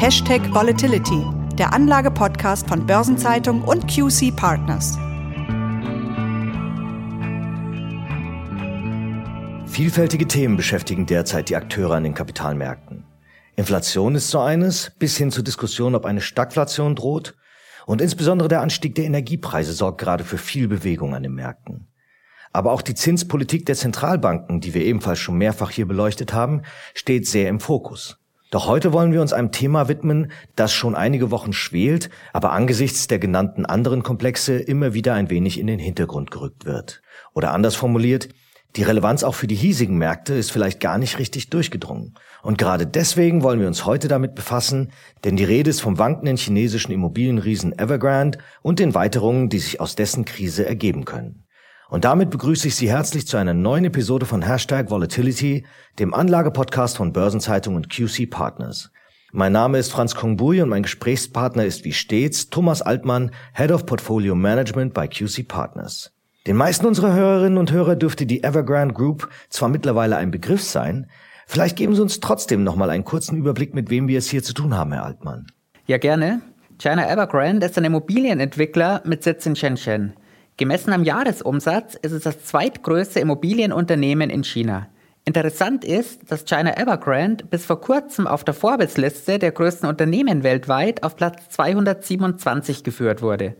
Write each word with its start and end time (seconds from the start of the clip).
Hashtag 0.00 0.54
Volatility, 0.54 1.24
der 1.54 1.72
Anlage-Podcast 1.72 2.68
von 2.68 2.86
Börsenzeitung 2.86 3.62
und 3.62 3.88
QC 3.88 4.30
Partners. 4.30 4.96
Vielfältige 9.66 10.28
Themen 10.28 10.56
beschäftigen 10.56 11.04
derzeit 11.04 11.48
die 11.48 11.56
Akteure 11.56 11.96
an 11.96 12.04
den 12.04 12.14
Kapitalmärkten. 12.14 13.06
Inflation 13.56 14.14
ist 14.14 14.30
so 14.30 14.38
eines, 14.38 14.92
bis 15.00 15.16
hin 15.16 15.32
zur 15.32 15.42
Diskussion, 15.42 15.96
ob 15.96 16.04
eine 16.04 16.20
Stagflation 16.20 16.94
droht. 16.94 17.34
Und 17.84 18.00
insbesondere 18.00 18.48
der 18.48 18.60
Anstieg 18.60 18.94
der 18.94 19.04
Energiepreise 19.04 19.72
sorgt 19.72 20.00
gerade 20.00 20.22
für 20.22 20.38
viel 20.38 20.68
Bewegung 20.68 21.16
an 21.16 21.24
den 21.24 21.34
Märkten. 21.34 21.88
Aber 22.52 22.70
auch 22.70 22.82
die 22.82 22.94
Zinspolitik 22.94 23.66
der 23.66 23.74
Zentralbanken, 23.74 24.60
die 24.60 24.74
wir 24.74 24.84
ebenfalls 24.84 25.18
schon 25.18 25.38
mehrfach 25.38 25.72
hier 25.72 25.88
beleuchtet 25.88 26.32
haben, 26.32 26.62
steht 26.94 27.26
sehr 27.26 27.48
im 27.48 27.58
Fokus. 27.58 28.16
Doch 28.50 28.66
heute 28.66 28.94
wollen 28.94 29.12
wir 29.12 29.20
uns 29.20 29.34
einem 29.34 29.52
Thema 29.52 29.88
widmen, 29.88 30.32
das 30.56 30.72
schon 30.72 30.94
einige 30.94 31.30
Wochen 31.30 31.52
schwelt, 31.52 32.08
aber 32.32 32.52
angesichts 32.52 33.06
der 33.06 33.18
genannten 33.18 33.66
anderen 33.66 34.02
Komplexe 34.02 34.58
immer 34.58 34.94
wieder 34.94 35.12
ein 35.12 35.28
wenig 35.28 35.60
in 35.60 35.66
den 35.66 35.78
Hintergrund 35.78 36.30
gerückt 36.30 36.64
wird. 36.64 37.02
Oder 37.34 37.52
anders 37.52 37.76
formuliert, 37.76 38.30
die 38.76 38.82
Relevanz 38.84 39.22
auch 39.22 39.34
für 39.34 39.46
die 39.46 39.54
hiesigen 39.54 39.98
Märkte 39.98 40.34
ist 40.34 40.50
vielleicht 40.50 40.80
gar 40.80 40.96
nicht 40.96 41.18
richtig 41.18 41.50
durchgedrungen. 41.50 42.14
Und 42.42 42.58
gerade 42.58 42.86
deswegen 42.86 43.42
wollen 43.42 43.60
wir 43.60 43.66
uns 43.66 43.84
heute 43.84 44.08
damit 44.08 44.34
befassen, 44.34 44.92
denn 45.24 45.36
die 45.36 45.44
Rede 45.44 45.68
ist 45.68 45.80
vom 45.80 45.98
wankenden 45.98 46.36
chinesischen 46.36 46.92
Immobilienriesen 46.92 47.78
Evergrande 47.78 48.38
und 48.62 48.78
den 48.78 48.94
Weiterungen, 48.94 49.50
die 49.50 49.58
sich 49.58 49.80
aus 49.80 49.94
dessen 49.94 50.24
Krise 50.24 50.64
ergeben 50.64 51.04
können. 51.04 51.44
Und 51.90 52.04
damit 52.04 52.28
begrüße 52.28 52.68
ich 52.68 52.76
Sie 52.76 52.90
herzlich 52.90 53.26
zu 53.26 53.38
einer 53.38 53.54
neuen 53.54 53.86
Episode 53.86 54.26
von 54.26 54.42
Hashtag 54.42 54.90
Volatility, 54.90 55.64
dem 55.98 56.12
Anlagepodcast 56.12 56.98
von 56.98 57.14
Börsenzeitung 57.14 57.76
und 57.76 57.88
QC 57.88 58.26
Partners. 58.28 58.90
Mein 59.32 59.52
Name 59.52 59.78
ist 59.78 59.90
Franz 59.90 60.14
Kongbui 60.14 60.60
und 60.60 60.68
mein 60.68 60.82
Gesprächspartner 60.82 61.64
ist 61.64 61.84
wie 61.84 61.94
stets 61.94 62.50
Thomas 62.50 62.82
Altmann, 62.82 63.30
Head 63.54 63.72
of 63.72 63.86
Portfolio 63.86 64.34
Management 64.34 64.92
bei 64.92 65.08
QC 65.08 65.48
Partners. 65.48 66.12
Den 66.46 66.56
meisten 66.56 66.84
unserer 66.84 67.14
Hörerinnen 67.14 67.58
und 67.58 67.72
Hörer 67.72 67.96
dürfte 67.96 68.26
die 68.26 68.44
Evergrande 68.44 68.94
Group 68.94 69.30
zwar 69.48 69.70
mittlerweile 69.70 70.18
ein 70.18 70.30
Begriff 70.30 70.62
sein, 70.62 71.06
vielleicht 71.46 71.76
geben 71.76 71.94
Sie 71.94 72.02
uns 72.02 72.20
trotzdem 72.20 72.64
nochmal 72.64 72.90
einen 72.90 73.04
kurzen 73.04 73.38
Überblick, 73.38 73.74
mit 73.74 73.88
wem 73.88 74.08
wir 74.08 74.18
es 74.18 74.28
hier 74.28 74.42
zu 74.42 74.52
tun 74.52 74.76
haben, 74.76 74.92
Herr 74.92 75.04
Altmann. 75.04 75.46
Ja, 75.86 75.96
gerne. 75.96 76.42
China 76.78 77.10
Evergrande 77.10 77.64
ist 77.64 77.78
ein 77.78 77.84
Immobilienentwickler 77.84 79.02
mit 79.06 79.22
Sitz 79.22 79.46
in 79.46 79.56
Shenzhen. 79.56 80.12
Gemessen 80.58 80.92
am 80.92 81.04
Jahresumsatz 81.04 81.94
ist 81.94 82.10
es 82.10 82.24
das 82.24 82.44
zweitgrößte 82.44 83.20
Immobilienunternehmen 83.20 84.28
in 84.28 84.42
China. 84.42 84.88
Interessant 85.24 85.84
ist, 85.84 86.32
dass 86.32 86.46
China 86.46 86.76
Evergrande 86.76 87.44
bis 87.44 87.64
vor 87.64 87.80
kurzem 87.80 88.26
auf 88.26 88.42
der 88.42 88.54
Forbes-Liste 88.54 89.38
der 89.38 89.52
größten 89.52 89.88
Unternehmen 89.88 90.42
weltweit 90.42 91.04
auf 91.04 91.14
Platz 91.14 91.48
227 91.50 92.82
geführt 92.82 93.22
wurde. 93.22 93.54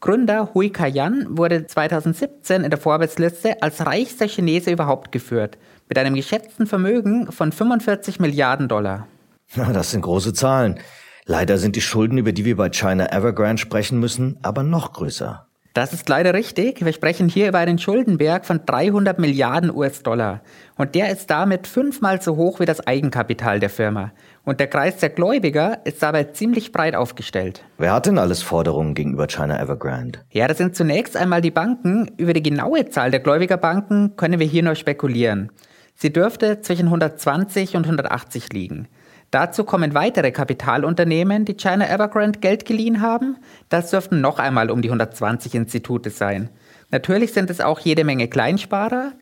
Gründer 0.00 0.52
Hui 0.52 0.68
Kaiyan 0.68 1.38
wurde 1.38 1.66
2017 1.66 2.62
in 2.62 2.68
der 2.68 2.78
Forbes-Liste 2.78 3.62
als 3.62 3.86
reichster 3.86 4.28
Chinese 4.28 4.70
überhaupt 4.70 5.12
geführt, 5.12 5.56
mit 5.88 5.96
einem 5.96 6.14
geschätzten 6.14 6.66
Vermögen 6.66 7.32
von 7.32 7.52
45 7.52 8.20
Milliarden 8.20 8.68
Dollar. 8.68 9.08
Ja, 9.54 9.72
das 9.72 9.92
sind 9.92 10.02
große 10.02 10.34
Zahlen. 10.34 10.78
Leider 11.24 11.56
sind 11.56 11.74
die 11.74 11.80
Schulden, 11.80 12.18
über 12.18 12.32
die 12.32 12.44
wir 12.44 12.56
bei 12.56 12.68
China 12.68 13.10
Evergrande 13.10 13.62
sprechen 13.62 13.98
müssen, 13.98 14.36
aber 14.42 14.62
noch 14.62 14.92
größer. 14.92 15.46
Das 15.74 15.92
ist 15.92 16.08
leider 16.08 16.34
richtig. 16.34 16.84
Wir 16.84 16.92
sprechen 16.92 17.28
hier 17.28 17.48
über 17.48 17.58
einen 17.58 17.80
Schuldenberg 17.80 18.46
von 18.46 18.60
300 18.64 19.18
Milliarden 19.18 19.74
US-Dollar. 19.74 20.40
Und 20.76 20.94
der 20.94 21.10
ist 21.10 21.28
damit 21.30 21.66
fünfmal 21.66 22.22
so 22.22 22.36
hoch 22.36 22.60
wie 22.60 22.64
das 22.64 22.86
Eigenkapital 22.86 23.58
der 23.58 23.70
Firma. 23.70 24.12
Und 24.44 24.60
der 24.60 24.68
Kreis 24.68 24.98
der 24.98 25.08
Gläubiger 25.08 25.84
ist 25.84 26.00
dabei 26.00 26.24
ziemlich 26.24 26.70
breit 26.70 26.94
aufgestellt. 26.94 27.64
Wer 27.76 27.92
hat 27.92 28.06
denn 28.06 28.18
alles 28.18 28.40
Forderungen 28.40 28.94
gegenüber 28.94 29.26
China 29.26 29.60
Evergrande? 29.60 30.20
Ja, 30.30 30.46
das 30.46 30.58
sind 30.58 30.76
zunächst 30.76 31.16
einmal 31.16 31.40
die 31.40 31.50
Banken. 31.50 32.08
Über 32.18 32.34
die 32.34 32.42
genaue 32.44 32.88
Zahl 32.90 33.10
der 33.10 33.18
Gläubigerbanken 33.18 34.14
können 34.14 34.38
wir 34.38 34.46
hier 34.46 34.62
nur 34.62 34.76
spekulieren. 34.76 35.50
Sie 35.96 36.12
dürfte 36.12 36.60
zwischen 36.60 36.86
120 36.86 37.74
und 37.76 37.86
180 37.86 38.52
liegen. 38.52 38.86
Dazu 39.30 39.64
kommen 39.64 39.94
weitere 39.94 40.30
Kapitalunternehmen, 40.30 41.44
die 41.44 41.56
China 41.56 41.88
Evergrande 41.88 42.38
Geld 42.38 42.64
geliehen 42.64 43.00
haben. 43.00 43.36
Das 43.68 43.90
dürften 43.90 44.20
noch 44.20 44.38
einmal 44.38 44.70
um 44.70 44.82
die 44.82 44.88
120 44.88 45.54
Institute 45.54 46.10
sein. 46.10 46.50
Natürlich 46.90 47.32
sind 47.32 47.50
es 47.50 47.60
auch 47.60 47.80
jede 47.80 48.04
Menge 48.04 48.28
Kleinsparer. 48.28 49.12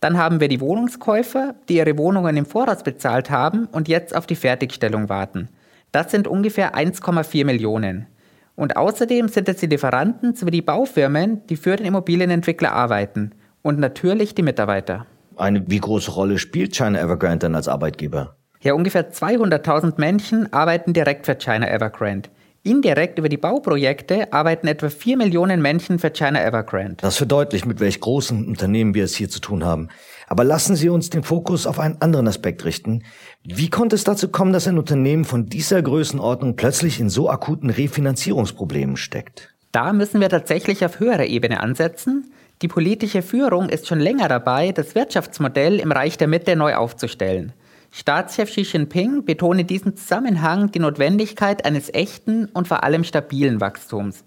Dann 0.00 0.18
haben 0.18 0.40
wir 0.40 0.48
die 0.48 0.60
Wohnungskäufer, 0.60 1.54
die 1.68 1.76
ihre 1.76 1.96
Wohnungen 1.96 2.36
im 2.36 2.44
Voraus 2.44 2.82
bezahlt 2.82 3.30
haben 3.30 3.66
und 3.66 3.88
jetzt 3.88 4.14
auf 4.14 4.26
die 4.26 4.34
Fertigstellung 4.34 5.08
warten. 5.08 5.48
Das 5.92 6.10
sind 6.10 6.26
ungefähr 6.26 6.74
1,4 6.74 7.44
Millionen. 7.44 8.06
Und 8.54 8.76
außerdem 8.76 9.28
sind 9.28 9.48
es 9.48 9.58
die 9.58 9.66
Lieferanten 9.66 10.34
sowie 10.34 10.50
die 10.50 10.62
Baufirmen, 10.62 11.46
die 11.46 11.56
für 11.56 11.76
den 11.76 11.86
Immobilienentwickler 11.86 12.72
arbeiten. 12.72 13.32
Und 13.62 13.78
natürlich 13.78 14.34
die 14.34 14.42
Mitarbeiter. 14.42 15.06
Eine 15.36 15.64
wie 15.68 15.78
große 15.78 16.10
Rolle 16.10 16.38
spielt 16.38 16.74
China 16.74 17.00
Evergrande 17.00 17.46
dann 17.46 17.54
als 17.54 17.68
Arbeitgeber? 17.68 18.36
Ja, 18.62 18.74
ungefähr 18.74 19.12
200.000 19.12 19.94
Menschen 19.96 20.52
arbeiten 20.52 20.92
direkt 20.92 21.26
für 21.26 21.34
China 21.34 21.68
Evergrande. 21.68 22.28
Indirekt 22.62 23.18
über 23.18 23.28
die 23.28 23.36
Bauprojekte 23.36 24.32
arbeiten 24.32 24.68
etwa 24.68 24.88
4 24.88 25.16
Millionen 25.16 25.60
Menschen 25.60 25.98
für 25.98 26.10
China 26.10 26.40
Evergrande. 26.40 26.94
Das 27.00 27.16
verdeutlicht, 27.16 27.66
mit 27.66 27.80
welch 27.80 27.98
großen 27.98 28.46
Unternehmen 28.46 28.94
wir 28.94 29.02
es 29.02 29.16
hier 29.16 29.28
zu 29.28 29.40
tun 29.40 29.64
haben. 29.64 29.88
Aber 30.28 30.44
lassen 30.44 30.76
Sie 30.76 30.88
uns 30.88 31.10
den 31.10 31.24
Fokus 31.24 31.66
auf 31.66 31.80
einen 31.80 32.00
anderen 32.00 32.28
Aspekt 32.28 32.64
richten. 32.64 33.02
Wie 33.42 33.68
konnte 33.68 33.96
es 33.96 34.04
dazu 34.04 34.28
kommen, 34.28 34.52
dass 34.52 34.68
ein 34.68 34.78
Unternehmen 34.78 35.24
von 35.24 35.46
dieser 35.46 35.82
Größenordnung 35.82 36.54
plötzlich 36.54 37.00
in 37.00 37.10
so 37.10 37.28
akuten 37.28 37.68
Refinanzierungsproblemen 37.68 38.96
steckt? 38.96 39.52
Da 39.72 39.92
müssen 39.92 40.20
wir 40.20 40.28
tatsächlich 40.28 40.84
auf 40.84 41.00
höherer 41.00 41.26
Ebene 41.26 41.58
ansetzen. 41.58 42.32
Die 42.62 42.68
politische 42.68 43.22
Führung 43.22 43.70
ist 43.70 43.88
schon 43.88 43.98
länger 43.98 44.28
dabei, 44.28 44.70
das 44.70 44.94
Wirtschaftsmodell 44.94 45.80
im 45.80 45.90
Reich 45.90 46.16
der 46.16 46.28
Mitte 46.28 46.54
neu 46.54 46.76
aufzustellen. 46.76 47.52
Staatschef 47.94 48.48
Xi 48.48 48.62
Jinping 48.62 49.26
betont 49.26 49.60
in 49.60 49.66
diesem 49.66 49.96
Zusammenhang 49.96 50.72
die 50.72 50.78
Notwendigkeit 50.78 51.66
eines 51.66 51.92
echten 51.92 52.46
und 52.46 52.66
vor 52.66 52.84
allem 52.84 53.04
stabilen 53.04 53.60
Wachstums. 53.60 54.24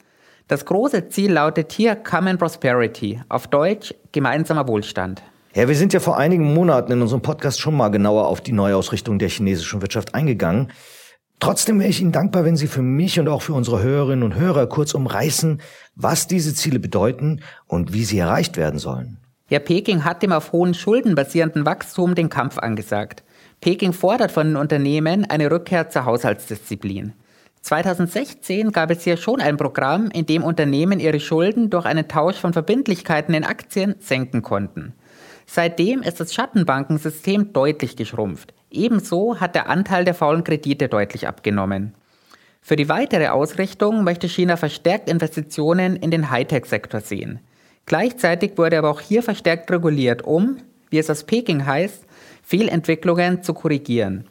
Das 0.48 0.66
große 0.66 1.10
Ziel 1.10 1.32
lautet 1.32 1.72
hier 1.72 1.96
Common 1.96 2.38
Prosperity, 2.38 3.20
auf 3.28 3.48
Deutsch 3.48 3.96
gemeinsamer 4.12 4.68
Wohlstand. 4.68 5.24
Ja, 5.56 5.68
wir 5.68 5.76
sind 5.76 5.94
ja 5.94 6.00
vor 6.00 6.16
einigen 6.16 6.54
Monaten 6.54 6.92
in 6.92 7.02
unserem 7.02 7.24
Podcast 7.24 7.60
schon 7.60 7.76
mal 7.76 7.90
genauer 7.90 8.28
auf 8.28 8.40
die 8.40 8.52
Neuausrichtung 8.52 9.18
der 9.18 9.30
chinesischen 9.30 9.82
Wirtschaft 9.82 10.14
eingegangen. 10.14 10.72
Trotzdem 11.40 11.80
wäre 11.80 11.90
ich 11.90 12.02
Ihnen 12.02 12.12
dankbar, 12.12 12.46
wenn 12.46 12.58
Sie 12.58 12.68
für 12.68 12.84
mich 12.84 13.20
und 13.20 13.28
auch 13.28 13.42
für 13.42 13.54
unsere 13.54 13.82
Hörerinnen 13.82 14.24
und 14.24 14.36
Hörer 14.36 14.68
kurz 14.68 14.94
umreißen, 14.94 15.60
was 15.96 16.28
diese 16.28 16.54
Ziele 16.54 16.78
bedeuten 16.78 17.42
und 17.66 17.94
wie 17.94 18.04
sie 18.04 18.20
erreicht 18.20 18.58
werden 18.58 18.78
sollen. 18.78 19.18
Ja, 19.50 19.58
Peking 19.58 20.04
hat 20.04 20.22
dem 20.22 20.34
auf 20.34 20.52
hohen 20.52 20.76
Schulden 20.76 21.16
basierenden 21.16 21.66
Wachstum 21.66 22.14
den 22.14 22.30
Kampf 22.30 22.60
angesagt. 22.60 23.24
Peking 23.62 23.94
fordert 23.94 24.32
von 24.32 24.48
den 24.48 24.56
Unternehmen 24.56 25.26
eine 25.30 25.50
Rückkehr 25.50 25.90
zur 25.90 26.06
Haushaltsdisziplin. 26.06 27.14
2016 27.62 28.72
gab 28.72 28.92
es 28.92 29.04
hier 29.04 29.18
schon 29.18 29.42
ein 29.42 29.58
Programm, 29.58 30.12
in 30.12 30.28
dem 30.28 30.44
Unternehmen 30.44 31.00
ihre 31.00 31.20
Schulden 31.20 31.72
durch 31.72 31.86
einen 31.86 32.08
Tausch 32.08 32.36
von 32.36 32.54
Verbindlichkeiten 32.54 33.34
in 33.34 33.44
Aktien 33.44 33.96
senken 34.00 34.44
konnten. 34.44 34.94
Seitdem 35.48 36.04
ist 36.04 36.20
das 36.20 36.34
Schattenbankensystem 36.34 37.54
deutlich 37.54 37.96
geschrumpft. 37.96 38.54
Ebenso 38.70 39.40
hat 39.40 39.56
der 39.56 39.70
Anteil 39.70 40.06
der 40.06 40.14
faulen 40.14 40.44
Kredite 40.44 40.90
deutlich 40.90 41.28
abgenommen. 41.28 41.96
Für 42.62 42.76
die 42.76 42.90
weitere 42.90 43.28
Ausrichtung 43.28 44.04
möchte 44.04 44.28
China 44.28 44.58
verstärkt 44.58 45.10
Investitionen 45.10 45.96
in 45.96 46.12
den 46.12 46.30
Hightech-Sektor 46.30 47.02
sehen. 47.02 47.40
Gleichzeitig 47.86 48.58
wurde 48.58 48.78
aber 48.78 48.90
auch 48.90 49.02
hier 49.02 49.22
verstärkt 49.22 49.70
reguliert, 49.72 50.24
um, 50.24 50.58
wie 50.90 50.98
es 50.98 51.10
aus 51.10 51.24
Peking 51.24 51.66
heißt, 51.66 52.06
Fehlentwicklungen 52.46 53.42
zu 53.42 53.54
korrigieren. 53.54 54.30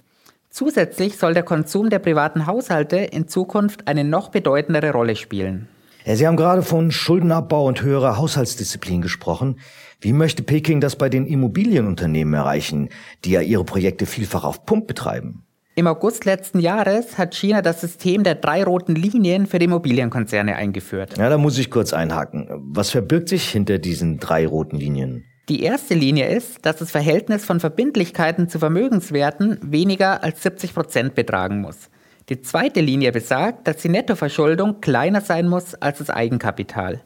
Zusätzlich 0.49 1.19
soll 1.19 1.35
der 1.35 1.43
Konsum 1.43 1.91
der 1.91 1.99
privaten 1.99 2.47
Haushalte 2.47 2.97
in 2.97 3.27
Zukunft 3.27 3.89
eine 3.89 4.05
noch 4.05 4.29
bedeutendere 4.29 4.93
Rolle 4.93 5.17
spielen. 5.17 5.69
Sie 6.07 6.27
haben 6.27 6.37
gerade 6.37 6.63
von 6.63 6.93
Schuldenabbau 6.93 7.67
und 7.67 7.83
höherer 7.83 8.17
Haushaltsdisziplin 8.19 9.03
gesprochen. 9.03 9.59
Wie 10.01 10.13
möchte 10.13 10.45
Peking 10.45 10.81
das 10.81 10.97
bei 10.97 11.09
den 11.09 11.27
Immobilienunternehmen 11.27 12.35
erreichen, 12.35 12.91
die 13.25 13.33
ja 13.33 13.41
ihre 13.41 13.65
Projekte 13.65 14.07
vielfach 14.07 14.45
auf 14.45 14.65
Pump 14.65 14.87
betreiben? 14.87 15.45
Im 15.75 15.89
August 15.89 16.25
letzten 16.25 16.61
Jahres 16.61 17.19
hat 17.19 17.35
China 17.35 17.61
das 17.61 17.81
System 17.81 18.23
der 18.23 18.37
drei 18.37 18.63
roten 18.63 18.95
Linien 18.95 19.47
für 19.47 19.59
die 19.59 19.65
Immobilienkonzerne 19.65 20.55
eingeführt. 20.55 21.19
Ja, 21.19 21.29
da 21.29 21.37
muss 21.37 21.59
ich 21.59 21.69
kurz 21.69 21.93
einhaken. 21.93 22.47
Was 22.51 22.91
verbirgt 22.91 23.29
sich 23.29 23.49
hinter 23.49 23.79
diesen 23.79 24.21
drei 24.21 24.47
roten 24.47 24.77
Linien? 24.77 25.25
Die 25.51 25.63
erste 25.63 25.93
Linie 25.93 26.29
ist, 26.29 26.65
dass 26.65 26.77
das 26.77 26.91
Verhältnis 26.91 27.45
von 27.45 27.61
Verbindlichkeiten 27.61 28.49
zu 28.49 28.59
Vermögenswerten 28.59 29.59
weniger 29.61 30.23
als 30.23 30.43
70 30.43 30.73
Prozent 30.73 31.15
betragen 31.15 31.61
muss. 31.61 31.91
Die 32.31 32.41
zweite 32.41 32.81
Linie 32.81 33.13
besagt, 33.13 33.69
dass 33.69 33.77
die 33.77 33.91
Nettoverschuldung 33.91 34.81
kleiner 34.81 35.21
sein 35.21 35.47
muss 35.47 35.75
als 35.75 35.99
das 35.99 36.09
Eigenkapital. 36.09 37.03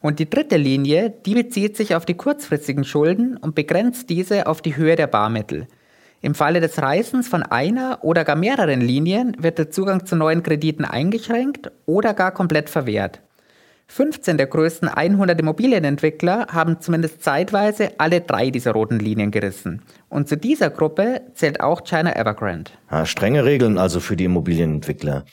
Und 0.00 0.20
die 0.20 0.30
dritte 0.30 0.56
Linie, 0.56 1.10
die 1.10 1.34
bezieht 1.34 1.76
sich 1.76 1.96
auf 1.96 2.06
die 2.06 2.14
kurzfristigen 2.14 2.84
Schulden 2.84 3.36
und 3.36 3.56
begrenzt 3.56 4.10
diese 4.10 4.46
auf 4.46 4.62
die 4.62 4.76
Höhe 4.76 4.94
der 4.94 5.08
Barmittel. 5.08 5.66
Im 6.20 6.36
Falle 6.36 6.60
des 6.60 6.80
Reisens 6.80 7.26
von 7.26 7.42
einer 7.42 7.98
oder 8.02 8.24
gar 8.24 8.36
mehreren 8.36 8.80
Linien 8.80 9.36
wird 9.40 9.58
der 9.58 9.72
Zugang 9.72 10.06
zu 10.06 10.14
neuen 10.14 10.44
Krediten 10.44 10.84
eingeschränkt 10.84 11.72
oder 11.84 12.14
gar 12.14 12.30
komplett 12.30 12.70
verwehrt. 12.70 13.20
15 13.88 14.38
der 14.38 14.46
größten 14.46 14.88
100 14.88 15.38
Immobilienentwickler 15.38 16.46
haben 16.48 16.80
zumindest 16.80 17.22
zeitweise 17.22 17.90
alle 17.98 18.20
drei 18.22 18.50
dieser 18.50 18.72
roten 18.72 18.98
Linien 18.98 19.30
gerissen. 19.30 19.82
Und 20.08 20.28
zu 20.28 20.36
dieser 20.36 20.70
Gruppe 20.70 21.20
zählt 21.34 21.60
auch 21.60 21.84
China 21.84 22.16
Evergrande. 22.16 22.70
Ja, 22.90 23.04
strenge 23.04 23.44
Regeln 23.44 23.78
also 23.78 24.00
für 24.00 24.16
die 24.16 24.24
Immobilienentwickler. 24.24 25.24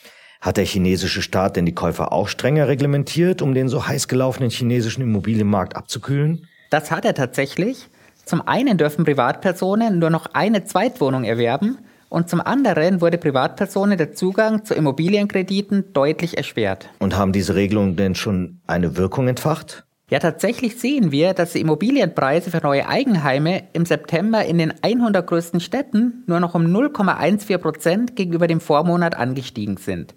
Hat 0.42 0.58
der 0.58 0.66
chinesische 0.66 1.22
Staat 1.22 1.56
denn 1.56 1.66
die 1.66 1.76
Käufer 1.76 2.12
auch 2.12 2.28
strenger 2.28 2.68
reglementiert, 2.68 3.42
um 3.42 3.54
den 3.54 3.70
so 3.70 3.88
heiß 3.88 4.08
gelaufenen 4.08 4.50
chinesischen 4.50 5.04
Immobilienmarkt 5.04 5.76
abzukühlen? 5.76 6.48
Das 6.70 6.92
hat 6.92 7.06
er 7.06 7.14
tatsächlich. 7.14 7.88
Zum 8.26 8.48
einen 8.48 8.78
dürfen 8.78 9.06
Privatpersonen 9.06 10.00
nur 10.00 10.10
noch 10.10 10.28
eine 10.34 10.64
Zweitwohnung 10.64 11.24
erwerben 11.24 11.78
und 12.10 12.30
zum 12.30 12.42
anderen 12.42 13.02
wurde 13.02 13.18
Privatpersonen 13.18 13.98
der 13.98 14.12
Zugang 14.14 14.66
zu 14.66 14.74
Immobilienkrediten 14.74 15.94
deutlich 15.94 16.38
erschwert. 16.38 16.90
Und 17.00 17.16
haben 17.16 17.32
diese 17.32 17.56
Regelungen 17.56 17.96
denn 17.96 18.16
schon 18.16 18.60
eine 18.68 18.98
Wirkung 18.98 19.28
entfacht? 19.28 19.86
Ja, 20.10 20.18
tatsächlich 20.18 20.80
sehen 20.80 21.12
wir, 21.12 21.36
dass 21.36 21.54
die 21.54 21.62
Immobilienpreise 21.62 22.50
für 22.50 22.62
neue 22.62 22.90
Eigenheime 22.90 23.68
im 23.74 23.86
September 23.86 24.44
in 24.44 24.58
den 24.58 24.74
100 24.82 25.26
größten 25.26 25.60
Städten 25.60 26.24
nur 26.26 26.40
noch 26.40 26.56
um 26.56 26.64
0,14 26.64 27.58
Prozent 27.60 28.16
gegenüber 28.16 28.48
dem 28.48 28.60
Vormonat 28.60 29.16
angestiegen 29.16 29.78
sind. 29.78 30.16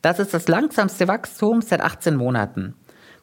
Das 0.00 0.18
ist 0.18 0.32
das 0.32 0.48
langsamste 0.48 1.06
Wachstum 1.06 1.60
seit 1.60 1.82
18 1.82 2.16
Monaten. 2.16 2.74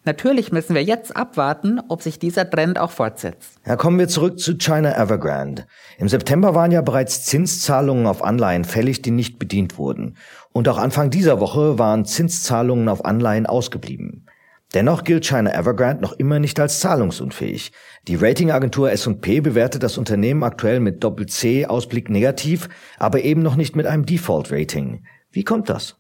Natürlich 0.06 0.52
müssen 0.52 0.76
wir 0.76 0.84
jetzt 0.84 1.16
abwarten, 1.16 1.80
ob 1.88 2.02
sich 2.02 2.20
dieser 2.20 2.50
Trend 2.50 2.78
auch 2.78 2.92
fortsetzt. 2.92 3.60
Ja, 3.66 3.78
kommen 3.78 4.00
wir 4.00 4.10
zurück 4.10 4.38
zu 4.38 4.58
China 4.58 4.98
Evergrande. 4.98 5.66
Im 5.98 6.10
September 6.10 6.54
waren 6.54 6.72
ja 6.72 6.82
bereits 6.82 7.24
Zinszahlungen 7.24 8.06
auf 8.06 8.22
Anleihen 8.22 8.66
fällig, 8.66 9.02
die 9.02 9.12
nicht 9.12 9.40
bedient 9.40 9.78
wurden. 9.78 10.18
Und 10.52 10.68
auch 10.68 10.78
Anfang 10.78 11.10
dieser 11.10 11.40
Woche 11.40 11.80
waren 11.80 12.04
Zinszahlungen 12.04 12.90
auf 12.90 13.06
Anleihen 13.06 13.46
ausgeblieben. 13.46 14.26
Dennoch 14.74 15.04
gilt 15.04 15.26
China 15.26 15.54
Evergrande 15.54 16.02
noch 16.02 16.14
immer 16.14 16.40
nicht 16.40 16.60
als 16.60 16.80
zahlungsunfähig. 16.80 17.72
Die 18.08 18.16
Ratingagentur 18.16 18.92
S&P 18.92 19.40
bewertet 19.40 19.84
das 19.84 19.98
Unternehmen 19.98 20.44
aktuell 20.44 20.80
mit 20.80 21.04
Doppel-C 21.04 21.68
Ausblick 21.68 22.10
negativ, 22.10 22.68
aber 22.98 23.22
eben 23.22 23.42
noch 23.42 23.56
nicht 23.56 23.76
mit 23.76 23.86
einem 23.86 24.06
Default-Rating. 24.06 25.06
Wie 25.32 25.44
kommt 25.44 25.70
das? 25.70 26.00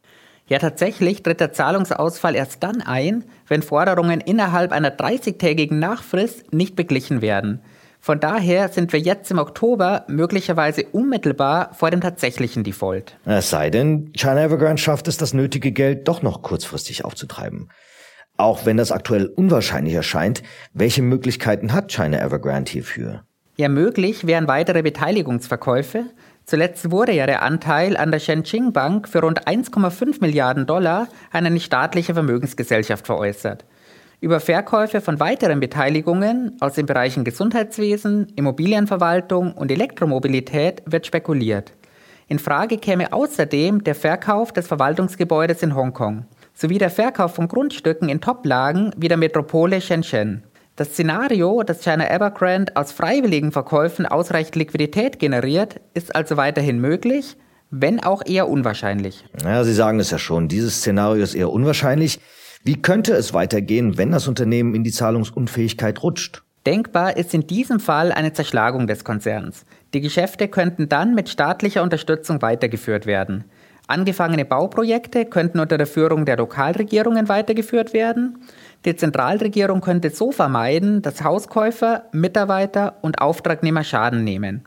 Ja, 0.53 0.59
tatsächlich 0.59 1.23
tritt 1.23 1.39
der 1.39 1.51
Zahlungsausfall 1.51 2.35
erst 2.35 2.61
dann 2.61 2.81
ein, 2.81 3.23
wenn 3.47 3.63
Forderungen 3.63 4.21
innerhalb 4.21 4.71
einer 4.71 4.91
30-tägigen 4.95 5.79
Nachfrist 5.79 6.53
nicht 6.53 6.75
beglichen 6.75 7.23
werden. 7.23 7.63
Von 7.99 8.19
daher 8.19 8.69
sind 8.69 8.93
wir 8.93 8.99
jetzt 8.99 9.31
im 9.31 9.39
Oktober 9.39 10.05
möglicherweise 10.07 10.83
unmittelbar 10.91 11.73
vor 11.73 11.89
dem 11.89 12.01
tatsächlichen 12.01 12.63
Default. 12.63 13.17
Es 13.25 13.49
sei 13.49 13.71
denn, 13.71 14.11
China 14.15 14.43
Evergrande 14.43 14.79
schafft 14.79 15.07
es, 15.07 15.17
das 15.17 15.33
nötige 15.33 15.71
Geld 15.71 16.07
doch 16.07 16.21
noch 16.21 16.43
kurzfristig 16.43 17.03
aufzutreiben. 17.03 17.71
Auch 18.37 18.67
wenn 18.67 18.77
das 18.77 18.91
aktuell 18.91 19.25
unwahrscheinlich 19.25 19.95
erscheint, 19.95 20.43
welche 20.71 21.01
Möglichkeiten 21.01 21.73
hat 21.73 21.91
China 21.91 22.23
Evergrande 22.23 22.69
hierfür? 22.69 23.23
Ja, 23.55 23.69
möglich 23.69 24.27
wären 24.27 24.47
weitere 24.47 24.83
Beteiligungsverkäufe, 24.83 26.05
Zuletzt 26.45 26.91
wurde 26.91 27.13
ja 27.13 27.25
der 27.25 27.41
Anteil 27.41 27.95
an 27.95 28.11
der 28.11 28.19
Shenzhen 28.19 28.73
Bank 28.73 29.07
für 29.07 29.21
rund 29.21 29.47
1,5 29.47 30.19
Milliarden 30.19 30.65
Dollar 30.65 31.07
an 31.31 31.45
eine 31.45 31.59
staatliche 31.59 32.13
Vermögensgesellschaft 32.13 33.05
veräußert. 33.05 33.65
Über 34.19 34.39
Verkäufe 34.39 35.01
von 35.01 35.19
weiteren 35.19 35.59
Beteiligungen 35.59 36.57
aus 36.59 36.73
den 36.73 36.85
Bereichen 36.85 37.23
Gesundheitswesen, 37.23 38.27
Immobilienverwaltung 38.35 39.53
und 39.53 39.71
Elektromobilität 39.71 40.81
wird 40.85 41.05
spekuliert. 41.05 41.73
In 42.27 42.39
Frage 42.39 42.77
käme 42.77 43.11
außerdem 43.11 43.83
der 43.83 43.95
Verkauf 43.95 44.53
des 44.53 44.67
Verwaltungsgebäudes 44.67 45.61
in 45.61 45.75
Hongkong 45.75 46.25
sowie 46.53 46.77
der 46.77 46.89
Verkauf 46.89 47.35
von 47.35 47.47
Grundstücken 47.47 48.09
in 48.09 48.21
Toplagen 48.21 48.93
wie 48.95 49.07
der 49.07 49.17
Metropole 49.17 49.81
Shenzhen. 49.81 50.43
Das 50.75 50.93
Szenario, 50.93 51.61
dass 51.61 51.83
China 51.83 52.09
Evergrande 52.09 52.75
aus 52.75 52.91
freiwilligen 52.91 53.51
Verkäufen 53.51 54.07
ausreichend 54.07 54.55
Liquidität 54.55 55.19
generiert, 55.19 55.79
ist 55.93 56.15
also 56.15 56.35
weiterhin 56.35 56.79
möglich, 56.79 57.37
wenn 57.69 58.03
auch 58.03 58.25
eher 58.25 58.49
unwahrscheinlich. 58.49 59.23
Ja, 59.43 59.63
Sie 59.63 59.73
sagen 59.73 59.99
es 59.99 60.09
ja 60.09 60.17
schon, 60.17 60.47
dieses 60.47 60.77
Szenario 60.77 61.21
ist 61.21 61.35
eher 61.35 61.51
unwahrscheinlich. 61.51 62.19
Wie 62.63 62.81
könnte 62.81 63.13
es 63.13 63.35
weitergehen, 63.35 63.99
wenn 63.99 64.09
das 64.09 64.27
Unternehmen 64.27 64.73
in 64.73 64.83
die 64.83 64.91
Zahlungsunfähigkeit 64.91 66.01
rutscht? 66.01 66.41
Denkbar 66.65 67.17
ist 67.17 67.35
in 67.35 67.45
diesem 67.45 67.79
Fall 67.79 68.11
eine 68.11 68.33
Zerschlagung 68.33 68.87
des 68.87 69.03
Konzerns. 69.03 69.65
Die 69.93 70.01
Geschäfte 70.01 70.47
könnten 70.47 70.89
dann 70.89 71.13
mit 71.13 71.29
staatlicher 71.29 71.83
Unterstützung 71.83 72.41
weitergeführt 72.41 73.05
werden. 73.05 73.43
Angefangene 73.87 74.45
Bauprojekte 74.45 75.25
könnten 75.25 75.59
unter 75.59 75.77
der 75.77 75.87
Führung 75.87 76.25
der 76.25 76.37
Lokalregierungen 76.37 77.27
weitergeführt 77.27 77.93
werden. 77.93 78.37
Die 78.85 78.95
Zentralregierung 78.95 79.79
könnte 79.79 80.09
so 80.09 80.31
vermeiden, 80.31 81.01
dass 81.01 81.23
Hauskäufer, 81.23 82.03
Mitarbeiter 82.11 82.97
und 83.01 83.21
Auftragnehmer 83.21 83.83
Schaden 83.83 84.23
nehmen. 84.23 84.65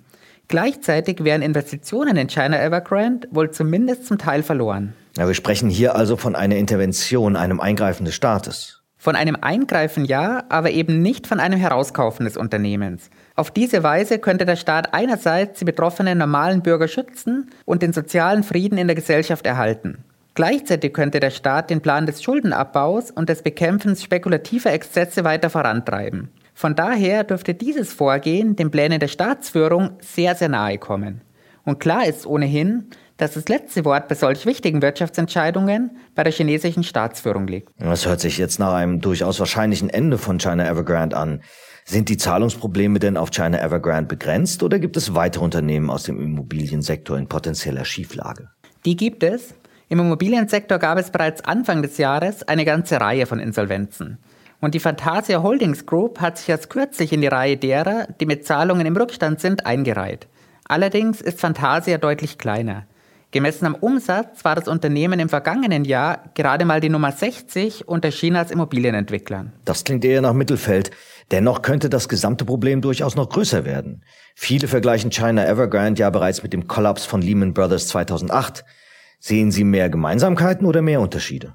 Gleichzeitig 0.48 1.24
wären 1.24 1.42
Investitionen 1.42 2.16
in 2.16 2.28
China 2.28 2.58
Evergrande 2.58 3.28
wohl 3.30 3.50
zumindest 3.50 4.06
zum 4.06 4.16
Teil 4.16 4.42
verloren. 4.42 4.94
Ja, 5.16 5.26
wir 5.26 5.34
sprechen 5.34 5.68
hier 5.68 5.96
also 5.96 6.16
von 6.16 6.34
einer 6.34 6.56
Intervention, 6.56 7.36
einem 7.36 7.60
Eingreifen 7.60 8.04
des 8.04 8.14
Staates. 8.14 8.80
Von 8.96 9.16
einem 9.16 9.36
Eingreifen 9.40 10.04
ja, 10.04 10.44
aber 10.48 10.70
eben 10.70 11.02
nicht 11.02 11.26
von 11.26 11.38
einem 11.38 11.58
Herauskaufen 11.58 12.24
des 12.24 12.36
Unternehmens. 12.36 13.10
Auf 13.34 13.50
diese 13.50 13.82
Weise 13.82 14.18
könnte 14.18 14.46
der 14.46 14.56
Staat 14.56 14.94
einerseits 14.94 15.58
die 15.58 15.64
betroffenen 15.64 16.16
normalen 16.16 16.62
Bürger 16.62 16.88
schützen 16.88 17.50
und 17.66 17.82
den 17.82 17.92
sozialen 17.92 18.42
Frieden 18.42 18.78
in 18.78 18.86
der 18.86 18.96
Gesellschaft 18.96 19.46
erhalten. 19.46 20.04
Gleichzeitig 20.36 20.92
könnte 20.92 21.18
der 21.18 21.30
Staat 21.30 21.70
den 21.70 21.80
Plan 21.80 22.04
des 22.04 22.22
Schuldenabbaus 22.22 23.10
und 23.10 23.30
des 23.30 23.40
Bekämpfens 23.40 24.02
spekulativer 24.02 24.70
Exzesse 24.70 25.24
weiter 25.24 25.48
vorantreiben. 25.48 26.28
Von 26.52 26.74
daher 26.74 27.24
dürfte 27.24 27.54
dieses 27.54 27.94
Vorgehen 27.94 28.54
den 28.54 28.70
Plänen 28.70 29.00
der 29.00 29.08
Staatsführung 29.08 29.92
sehr, 30.00 30.34
sehr 30.34 30.50
nahe 30.50 30.76
kommen. 30.76 31.22
Und 31.64 31.80
klar 31.80 32.06
ist 32.06 32.26
ohnehin, 32.26 32.90
dass 33.16 33.32
das 33.32 33.48
letzte 33.48 33.86
Wort 33.86 34.08
bei 34.08 34.14
solch 34.14 34.44
wichtigen 34.44 34.82
Wirtschaftsentscheidungen 34.82 35.96
bei 36.14 36.22
der 36.22 36.34
chinesischen 36.34 36.84
Staatsführung 36.84 37.46
liegt. 37.46 37.70
Das 37.78 38.04
hört 38.04 38.20
sich 38.20 38.36
jetzt 38.36 38.58
nach 38.58 38.74
einem 38.74 39.00
durchaus 39.00 39.40
wahrscheinlichen 39.40 39.88
Ende 39.88 40.18
von 40.18 40.38
China 40.38 40.68
Evergrande 40.68 41.16
an. 41.16 41.40
Sind 41.86 42.10
die 42.10 42.18
Zahlungsprobleme 42.18 42.98
denn 42.98 43.16
auf 43.16 43.30
China 43.30 43.58
Evergrande 43.64 44.08
begrenzt 44.08 44.62
oder 44.62 44.78
gibt 44.78 44.98
es 44.98 45.14
weitere 45.14 45.42
Unternehmen 45.42 45.88
aus 45.88 46.02
dem 46.02 46.20
Immobiliensektor 46.20 47.16
in 47.16 47.26
potenzieller 47.26 47.87
Schieflage? 47.87 48.50
Die 48.84 48.96
gibt 48.96 49.22
es. 49.22 49.54
Im 49.88 50.00
Immobiliensektor 50.00 50.78
gab 50.78 50.99
es 50.99 51.11
bereits 51.11 51.45
Anfang 51.45 51.81
des 51.83 51.97
Jahres 51.97 52.43
eine 52.43 52.64
ganze 52.64 53.00
Reihe 53.00 53.26
von 53.26 53.38
Insolvenzen. 53.38 54.19
Und 54.61 54.75
die 54.75 54.81
Fantasia 54.81 55.43
Holdings 55.43 55.87
Group 55.87 56.21
hat 56.21 56.38
sich 56.38 56.49
erst 56.49 56.71
kürzlich 56.71 57.12
in 57.12 57.21
die 57.21 57.28
Reihe 57.28 57.57
derer, 57.57 58.09
die 58.21 58.26
mit 58.26 58.45
Zahlungen 58.45 58.87
im 58.87 58.97
Rückstand 58.97 59.40
sind, 59.40 59.64
eingereiht. 59.64 60.26
Allerdings 60.64 61.21
ist 61.21 61.40
Fantasia 61.40 61.99
deutlich 61.99 62.38
kleiner. 62.38 62.87
Gemessen 63.31 63.66
am 63.66 63.75
Umsatz 63.75 64.45
war 64.45 64.55
das 64.55 64.66
Unternehmen 64.66 65.21
im 65.21 65.28
vergangenen 65.28 65.85
Jahr 65.85 66.31
gerade 66.35 66.64
mal 66.64 66.81
die 66.81 66.88
Nummer 66.88 67.12
60 67.12 67.87
unter 67.87 68.11
Chinas 68.11 68.50
Immobilienentwicklern. 68.50 69.52
Das 69.64 69.85
klingt 69.85 70.05
eher 70.05 70.23
nach 70.23 70.33
Mittelfeld. 70.33 70.90
Dennoch 71.31 71.62
könnte 71.62 71.90
das 71.90 72.09
gesamte 72.09 72.45
Problem 72.45 72.81
durchaus 72.81 73.14
noch 73.14 73.28
größer 73.28 73.64
werden. 73.64 74.02
Viele 74.35 74.69
vergleichen 74.69 75.11
China 75.11 75.47
Evergrande 75.47 76.00
ja 76.00 76.11
bereits 76.11 76.43
mit 76.43 76.52
dem 76.52 76.66
Kollaps 76.66 77.05
von 77.05 77.21
Lehman 77.21 77.52
Brothers 77.52 77.88
2008. 77.88 78.64
Sehen 79.18 79.50
Sie 79.50 79.64
mehr 79.64 79.88
Gemeinsamkeiten 79.90 80.66
oder 80.66 80.82
mehr 80.82 81.00
Unterschiede? 81.00 81.54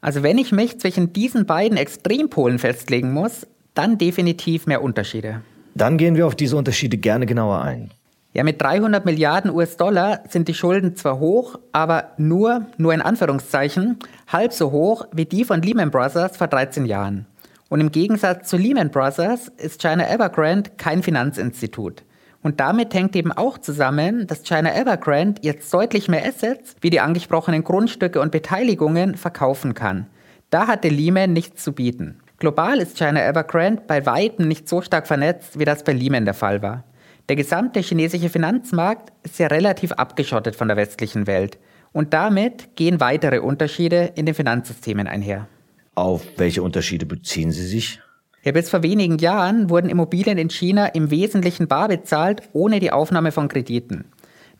Also 0.00 0.22
wenn 0.22 0.38
ich 0.38 0.52
mich 0.52 0.78
zwischen 0.78 1.12
diesen 1.12 1.46
beiden 1.46 1.76
Extrempolen 1.76 2.58
festlegen 2.58 3.12
muss, 3.12 3.46
dann 3.74 3.98
definitiv 3.98 4.66
mehr 4.66 4.82
Unterschiede. 4.82 5.42
Dann 5.74 5.98
gehen 5.98 6.16
wir 6.16 6.26
auf 6.26 6.34
diese 6.34 6.56
Unterschiede 6.56 6.96
gerne 6.96 7.26
genauer 7.26 7.62
ein. 7.62 7.90
Ja, 8.32 8.44
mit 8.44 8.60
300 8.60 9.04
Milliarden 9.06 9.50
US-Dollar 9.50 10.20
sind 10.28 10.48
die 10.48 10.54
Schulden 10.54 10.94
zwar 10.94 11.18
hoch, 11.18 11.58
aber 11.72 12.12
nur, 12.18 12.66
nur 12.76 12.92
in 12.92 13.00
Anführungszeichen, 13.00 13.98
halb 14.28 14.52
so 14.52 14.72
hoch 14.72 15.06
wie 15.12 15.24
die 15.24 15.44
von 15.44 15.62
Lehman 15.62 15.90
Brothers 15.90 16.36
vor 16.36 16.46
13 16.46 16.84
Jahren. 16.84 17.26
Und 17.68 17.80
im 17.80 17.90
Gegensatz 17.90 18.48
zu 18.48 18.56
Lehman 18.56 18.90
Brothers 18.90 19.50
ist 19.56 19.80
China 19.80 20.08
Evergrande 20.08 20.70
kein 20.76 21.02
Finanzinstitut. 21.02 22.04
Und 22.46 22.60
damit 22.60 22.94
hängt 22.94 23.16
eben 23.16 23.32
auch 23.32 23.58
zusammen, 23.58 24.28
dass 24.28 24.44
China 24.44 24.72
Evergrande 24.72 25.40
jetzt 25.42 25.74
deutlich 25.74 26.06
mehr 26.06 26.24
Assets, 26.24 26.76
wie 26.80 26.90
die 26.90 27.00
angesprochenen 27.00 27.64
Grundstücke 27.64 28.20
und 28.20 28.30
Beteiligungen, 28.30 29.16
verkaufen 29.16 29.74
kann. 29.74 30.06
Da 30.50 30.68
hatte 30.68 30.86
Lehman 30.86 31.32
nichts 31.32 31.64
zu 31.64 31.72
bieten. 31.72 32.20
Global 32.38 32.78
ist 32.78 32.96
China 32.96 33.20
Evergrande 33.20 33.82
bei 33.88 34.06
weitem 34.06 34.46
nicht 34.46 34.68
so 34.68 34.80
stark 34.80 35.08
vernetzt, 35.08 35.58
wie 35.58 35.64
das 35.64 35.82
bei 35.82 35.92
Lehman 35.92 36.24
der 36.24 36.34
Fall 36.34 36.62
war. 36.62 36.84
Der 37.28 37.34
gesamte 37.34 37.80
chinesische 37.80 38.28
Finanzmarkt 38.28 39.12
ist 39.24 39.40
ja 39.40 39.48
relativ 39.48 39.90
abgeschottet 39.90 40.54
von 40.54 40.68
der 40.68 40.76
westlichen 40.76 41.26
Welt. 41.26 41.58
Und 41.90 42.14
damit 42.14 42.76
gehen 42.76 43.00
weitere 43.00 43.40
Unterschiede 43.40 44.12
in 44.14 44.24
den 44.24 44.36
Finanzsystemen 44.36 45.08
einher. 45.08 45.48
Auf 45.96 46.22
welche 46.36 46.62
Unterschiede 46.62 47.06
beziehen 47.06 47.50
Sie 47.50 47.66
sich? 47.66 47.98
Ja, 48.46 48.52
bis 48.52 48.70
vor 48.70 48.84
wenigen 48.84 49.18
Jahren 49.18 49.70
wurden 49.70 49.90
Immobilien 49.90 50.38
in 50.38 50.50
China 50.50 50.86
im 50.86 51.10
Wesentlichen 51.10 51.66
bar 51.66 51.88
bezahlt, 51.88 52.42
ohne 52.52 52.78
die 52.78 52.92
Aufnahme 52.92 53.32
von 53.32 53.48
Krediten. 53.48 54.04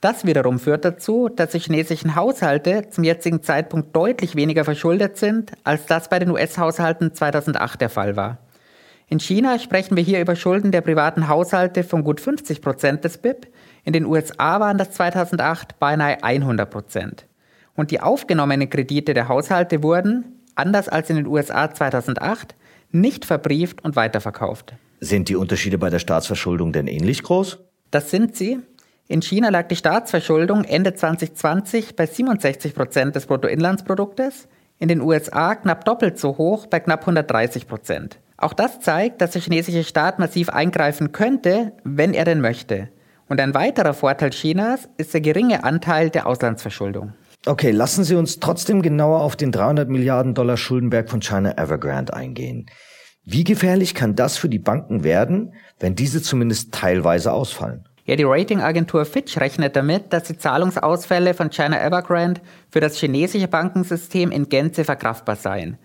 Das 0.00 0.26
wiederum 0.26 0.58
führt 0.58 0.84
dazu, 0.84 1.28
dass 1.28 1.52
die 1.52 1.60
chinesischen 1.60 2.16
Haushalte 2.16 2.88
zum 2.90 3.04
jetzigen 3.04 3.44
Zeitpunkt 3.44 3.94
deutlich 3.94 4.34
weniger 4.34 4.64
verschuldet 4.64 5.18
sind, 5.18 5.52
als 5.62 5.86
das 5.86 6.08
bei 6.08 6.18
den 6.18 6.30
US-Haushalten 6.30 7.14
2008 7.14 7.80
der 7.80 7.88
Fall 7.88 8.16
war. 8.16 8.38
In 9.08 9.20
China 9.20 9.56
sprechen 9.60 9.96
wir 9.96 10.02
hier 10.02 10.20
über 10.20 10.34
Schulden 10.34 10.72
der 10.72 10.80
privaten 10.80 11.28
Haushalte 11.28 11.84
von 11.84 12.02
gut 12.02 12.20
50 12.20 12.62
Prozent 12.62 13.04
des 13.04 13.18
BIP. 13.18 13.46
In 13.84 13.92
den 13.92 14.04
USA 14.04 14.58
waren 14.58 14.78
das 14.78 14.90
2008 14.90 15.78
beinahe 15.78 16.24
100 16.24 16.68
Prozent. 16.68 17.26
Und 17.76 17.92
die 17.92 18.00
aufgenommenen 18.00 18.68
Kredite 18.68 19.14
der 19.14 19.28
Haushalte 19.28 19.84
wurden, 19.84 20.42
anders 20.56 20.88
als 20.88 21.08
in 21.08 21.14
den 21.14 21.28
USA 21.28 21.72
2008, 21.72 22.56
nicht 22.90 23.24
verbrieft 23.24 23.84
und 23.84 23.96
weiterverkauft. 23.96 24.74
Sind 25.00 25.28
die 25.28 25.36
Unterschiede 25.36 25.78
bei 25.78 25.90
der 25.90 25.98
Staatsverschuldung 25.98 26.72
denn 26.72 26.86
ähnlich 26.86 27.22
groß? 27.22 27.58
Das 27.90 28.10
sind 28.10 28.36
sie. 28.36 28.58
In 29.08 29.22
China 29.22 29.50
lag 29.50 29.68
die 29.68 29.76
Staatsverschuldung 29.76 30.64
Ende 30.64 30.94
2020 30.94 31.94
bei 31.94 32.06
67 32.06 32.74
Prozent 32.74 33.14
des 33.14 33.26
Bruttoinlandsproduktes, 33.26 34.48
in 34.78 34.88
den 34.88 35.00
USA 35.00 35.54
knapp 35.54 35.84
doppelt 35.84 36.18
so 36.18 36.36
hoch 36.36 36.66
bei 36.66 36.80
knapp 36.80 37.00
130 37.00 37.66
Prozent. 37.66 38.18
Auch 38.36 38.52
das 38.52 38.80
zeigt, 38.80 39.20
dass 39.20 39.30
der 39.30 39.42
chinesische 39.42 39.84
Staat 39.84 40.18
massiv 40.18 40.50
eingreifen 40.50 41.12
könnte, 41.12 41.72
wenn 41.84 42.12
er 42.12 42.24
denn 42.24 42.40
möchte. 42.40 42.88
Und 43.28 43.40
ein 43.40 43.54
weiterer 43.54 43.94
Vorteil 43.94 44.30
Chinas 44.30 44.88
ist 44.98 45.14
der 45.14 45.20
geringe 45.20 45.64
Anteil 45.64 46.10
der 46.10 46.26
Auslandsverschuldung. 46.26 47.14
Okay, 47.48 47.70
lassen 47.70 48.02
Sie 48.02 48.16
uns 48.16 48.40
trotzdem 48.40 48.82
genauer 48.82 49.20
auf 49.20 49.36
den 49.36 49.52
300 49.52 49.88
Milliarden 49.88 50.34
Dollar 50.34 50.56
Schuldenberg 50.56 51.08
von 51.08 51.22
China 51.22 51.56
Evergrande 51.56 52.12
eingehen. 52.12 52.66
Wie 53.24 53.44
gefährlich 53.44 53.94
kann 53.94 54.16
das 54.16 54.36
für 54.36 54.48
die 54.48 54.58
Banken 54.58 55.04
werden, 55.04 55.54
wenn 55.78 55.94
diese 55.94 56.20
zumindest 56.20 56.74
teilweise 56.74 57.32
ausfallen? 57.32 57.88
Ja, 58.04 58.16
die 58.16 58.24
Ratingagentur 58.24 59.04
Fitch 59.04 59.38
rechnet 59.38 59.76
damit, 59.76 60.12
dass 60.12 60.24
die 60.24 60.36
Zahlungsausfälle 60.36 61.34
von 61.34 61.50
China 61.50 61.80
Evergrande 61.80 62.40
für 62.68 62.80
das 62.80 62.96
chinesische 62.96 63.46
Bankensystem 63.46 64.32
in 64.32 64.48
Gänze 64.48 64.82
verkraftbar 64.82 65.36
seien. 65.36 65.78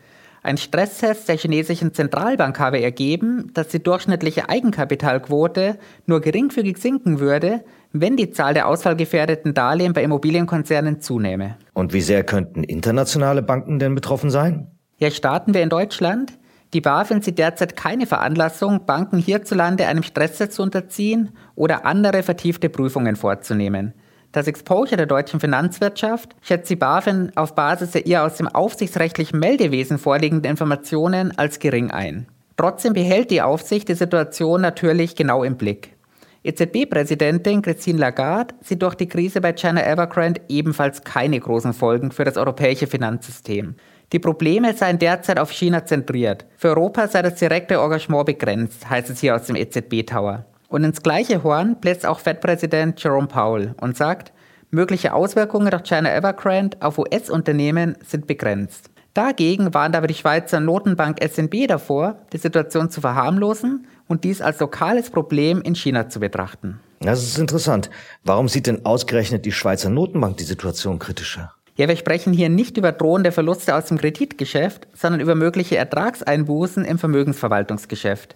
Ein 0.43 0.57
Stresstest 0.57 1.29
der 1.29 1.37
chinesischen 1.37 1.93
Zentralbank 1.93 2.59
habe 2.59 2.81
ergeben, 2.81 3.51
dass 3.53 3.67
die 3.67 3.83
durchschnittliche 3.83 4.49
Eigenkapitalquote 4.49 5.77
nur 6.07 6.21
geringfügig 6.21 6.79
sinken 6.79 7.19
würde, 7.19 7.63
wenn 7.93 8.17
die 8.17 8.31
Zahl 8.31 8.53
der 8.53 8.67
ausfallgefährdeten 8.67 9.53
Darlehen 9.53 9.93
bei 9.93 10.03
Immobilienkonzernen 10.03 11.01
zunehme. 11.01 11.57
Und 11.73 11.93
wie 11.93 12.01
sehr 12.01 12.23
könnten 12.23 12.63
internationale 12.63 13.41
Banken 13.41 13.79
denn 13.79 13.95
betroffen 13.95 14.29
sein? 14.29 14.67
Ja, 14.97 15.11
starten 15.11 15.53
wir 15.53 15.61
in 15.61 15.69
Deutschland. 15.69 16.33
Die 16.73 16.81
BaFin 16.81 17.21
sieht 17.21 17.37
derzeit 17.37 17.75
keine 17.75 18.05
Veranlassung, 18.05 18.85
Banken 18.85 19.17
hierzulande 19.17 19.87
einem 19.87 20.03
Stresstest 20.03 20.53
zu 20.53 20.63
unterziehen 20.63 21.31
oder 21.55 21.85
andere 21.85 22.23
vertiefte 22.23 22.69
Prüfungen 22.69 23.17
vorzunehmen. 23.17 23.93
Das 24.31 24.47
Exposure 24.47 24.95
der 24.95 25.07
deutschen 25.07 25.41
Finanzwirtschaft 25.41 26.35
schätzt 26.41 26.69
die 26.69 26.77
BaFin 26.77 27.33
auf 27.35 27.55
Basis 27.55 27.91
der 27.91 28.05
ihr 28.05 28.23
aus 28.23 28.37
dem 28.37 28.47
aufsichtsrechtlichen 28.47 29.39
Meldewesen 29.39 29.97
vorliegenden 29.97 30.49
Informationen 30.49 31.37
als 31.37 31.59
gering 31.59 31.91
ein. 31.91 32.27
Trotzdem 32.55 32.93
behält 32.93 33.31
die 33.31 33.41
Aufsicht 33.41 33.89
die 33.89 33.95
Situation 33.95 34.61
natürlich 34.61 35.15
genau 35.17 35.43
im 35.43 35.57
Blick. 35.57 35.97
EZB-Präsidentin 36.43 37.61
Christine 37.61 37.99
Lagarde 37.99 38.55
sieht 38.61 38.81
durch 38.81 38.95
die 38.95 39.07
Krise 39.07 39.41
bei 39.41 39.53
China 39.53 39.85
Evergrande 39.85 40.41
ebenfalls 40.49 41.03
keine 41.03 41.39
großen 41.39 41.73
Folgen 41.73 42.11
für 42.11 42.23
das 42.23 42.35
europäische 42.35 42.87
Finanzsystem. 42.87 43.75
Die 44.11 44.17
Probleme 44.17 44.73
seien 44.73 44.97
derzeit 44.97 45.37
auf 45.37 45.51
China 45.51 45.85
zentriert. 45.85 46.47
Für 46.57 46.69
Europa 46.69 47.07
sei 47.07 47.21
das 47.21 47.35
direkte 47.35 47.75
Engagement 47.75 48.25
begrenzt, 48.25 48.89
heißt 48.89 49.11
es 49.11 49.19
hier 49.19 49.35
aus 49.35 49.45
dem 49.45 49.55
EZB-Tower. 49.55 50.45
Und 50.67 50.83
ins 50.83 51.03
gleiche 51.03 51.43
Horn 51.43 51.75
bläst 51.79 52.07
auch 52.07 52.19
Fed-Präsident 52.19 53.01
Jerome 53.03 53.27
Powell 53.27 53.75
und 53.79 53.95
sagt, 53.95 54.33
mögliche 54.71 55.13
Auswirkungen 55.13 55.69
durch 55.69 55.83
China 55.83 56.11
Evergrande 56.11 56.77
auf 56.81 56.97
US-Unternehmen 56.97 57.97
sind 58.03 58.25
begrenzt. 58.25 58.89
Dagegen 59.13 59.73
warnt 59.73 59.95
aber 59.95 60.07
die 60.07 60.13
Schweizer 60.13 60.61
Notenbank 60.61 61.21
SNB 61.21 61.67
davor, 61.67 62.15
die 62.31 62.37
Situation 62.37 62.89
zu 62.89 63.01
verharmlosen 63.01 63.85
und 64.11 64.23
dies 64.23 64.41
als 64.41 64.59
lokales 64.59 65.09
Problem 65.09 65.61
in 65.61 65.73
China 65.73 66.09
zu 66.09 66.19
betrachten. 66.19 66.79
Das 66.99 67.23
ist 67.23 67.39
interessant. 67.39 67.89
Warum 68.23 68.47
sieht 68.47 68.67
denn 68.67 68.85
ausgerechnet 68.85 69.45
die 69.45 69.51
Schweizer 69.51 69.89
Notenbank 69.89 70.37
die 70.37 70.43
Situation 70.43 70.99
kritischer? 70.99 71.53
Ja, 71.75 71.87
wir 71.87 71.95
sprechen 71.95 72.33
hier 72.33 72.49
nicht 72.49 72.77
über 72.77 72.91
drohende 72.91 73.31
Verluste 73.31 73.75
aus 73.75 73.85
dem 73.85 73.97
Kreditgeschäft, 73.97 74.87
sondern 74.93 75.21
über 75.21 75.33
mögliche 75.33 75.77
Ertragseinbußen 75.77 76.85
im 76.85 76.99
Vermögensverwaltungsgeschäft. 76.99 78.35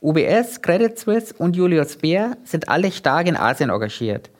UBS, 0.00 0.62
Credit 0.62 0.98
Suisse 0.98 1.34
und 1.36 1.54
Julius 1.54 1.96
Baer 1.96 2.38
sind 2.42 2.68
alle 2.70 2.90
stark 2.90 3.28
in 3.28 3.36
Asien 3.36 3.70
engagiert. 3.70 4.30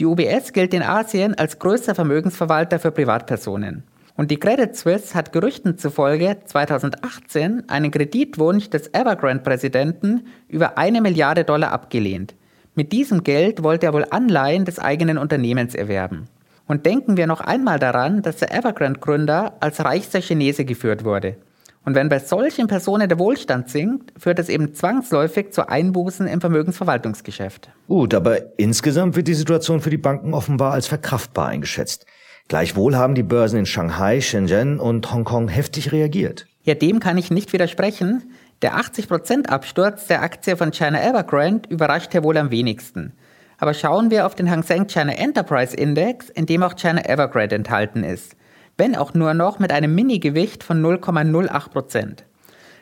Die 0.00 0.06
UBS 0.06 0.54
gilt 0.54 0.72
in 0.72 0.82
Asien 0.82 1.34
als 1.34 1.58
größter 1.58 1.94
Vermögensverwalter 1.94 2.78
für 2.78 2.90
Privatpersonen. 2.90 3.84
Und 4.16 4.30
die 4.30 4.38
Credit 4.38 4.76
Suisse 4.76 5.14
hat 5.14 5.32
Gerüchten 5.32 5.78
zufolge 5.78 6.36
2018 6.44 7.68
einen 7.68 7.90
Kreditwunsch 7.90 8.68
des 8.68 8.92
Evergrande-Präsidenten 8.92 10.26
über 10.48 10.76
eine 10.76 11.00
Milliarde 11.00 11.44
Dollar 11.44 11.72
abgelehnt. 11.72 12.34
Mit 12.74 12.92
diesem 12.92 13.22
Geld 13.24 13.62
wollte 13.62 13.86
er 13.86 13.94
wohl 13.94 14.06
Anleihen 14.10 14.64
des 14.64 14.78
eigenen 14.78 15.18
Unternehmens 15.18 15.74
erwerben. 15.74 16.28
Und 16.66 16.86
denken 16.86 17.16
wir 17.16 17.26
noch 17.26 17.40
einmal 17.40 17.78
daran, 17.78 18.22
dass 18.22 18.36
der 18.36 18.54
Evergrande-Gründer 18.54 19.54
als 19.60 19.84
reichster 19.84 20.20
Chinese 20.20 20.64
geführt 20.64 21.04
wurde. 21.04 21.36
Und 21.84 21.96
wenn 21.96 22.08
bei 22.08 22.20
solchen 22.20 22.68
Personen 22.68 23.08
der 23.08 23.18
Wohlstand 23.18 23.68
sinkt, 23.68 24.12
führt 24.16 24.38
es 24.38 24.48
eben 24.48 24.72
zwangsläufig 24.72 25.52
zu 25.52 25.68
Einbußen 25.68 26.28
im 26.28 26.40
Vermögensverwaltungsgeschäft. 26.40 27.70
Gut, 27.88 28.14
aber 28.14 28.58
insgesamt 28.58 29.16
wird 29.16 29.26
die 29.26 29.34
Situation 29.34 29.80
für 29.80 29.90
die 29.90 29.96
Banken 29.96 30.32
offenbar 30.32 30.72
als 30.72 30.86
verkraftbar 30.86 31.48
eingeschätzt. 31.48 32.06
Gleichwohl 32.48 32.96
haben 32.96 33.14
die 33.14 33.22
Börsen 33.22 33.60
in 33.60 33.66
Shanghai, 33.66 34.20
Shenzhen 34.20 34.78
und 34.78 35.12
Hongkong 35.12 35.48
heftig 35.48 35.92
reagiert. 35.92 36.46
Ja, 36.64 36.74
dem 36.74 37.00
kann 37.00 37.18
ich 37.18 37.30
nicht 37.30 37.52
widersprechen. 37.52 38.34
Der 38.62 38.76
80% 38.76 39.48
Absturz 39.48 40.06
der 40.06 40.22
Aktie 40.22 40.56
von 40.56 40.70
China 40.70 41.02
Evergrande 41.02 41.68
überrascht 41.68 42.14
ja 42.14 42.22
wohl 42.22 42.36
am 42.36 42.50
wenigsten. 42.50 43.12
Aber 43.58 43.74
schauen 43.74 44.10
wir 44.10 44.26
auf 44.26 44.34
den 44.34 44.50
Hang 44.50 44.62
Seng 44.62 44.86
China 44.86 45.12
Enterprise 45.12 45.76
Index, 45.76 46.28
in 46.28 46.46
dem 46.46 46.62
auch 46.62 46.76
China 46.76 47.04
Evergrande 47.04 47.56
enthalten 47.56 48.04
ist. 48.04 48.36
Wenn 48.76 48.96
auch 48.96 49.14
nur 49.14 49.34
noch 49.34 49.58
mit 49.58 49.72
einem 49.72 49.94
Mini-Gewicht 49.94 50.62
von 50.62 50.82
0,08%. 50.82 52.18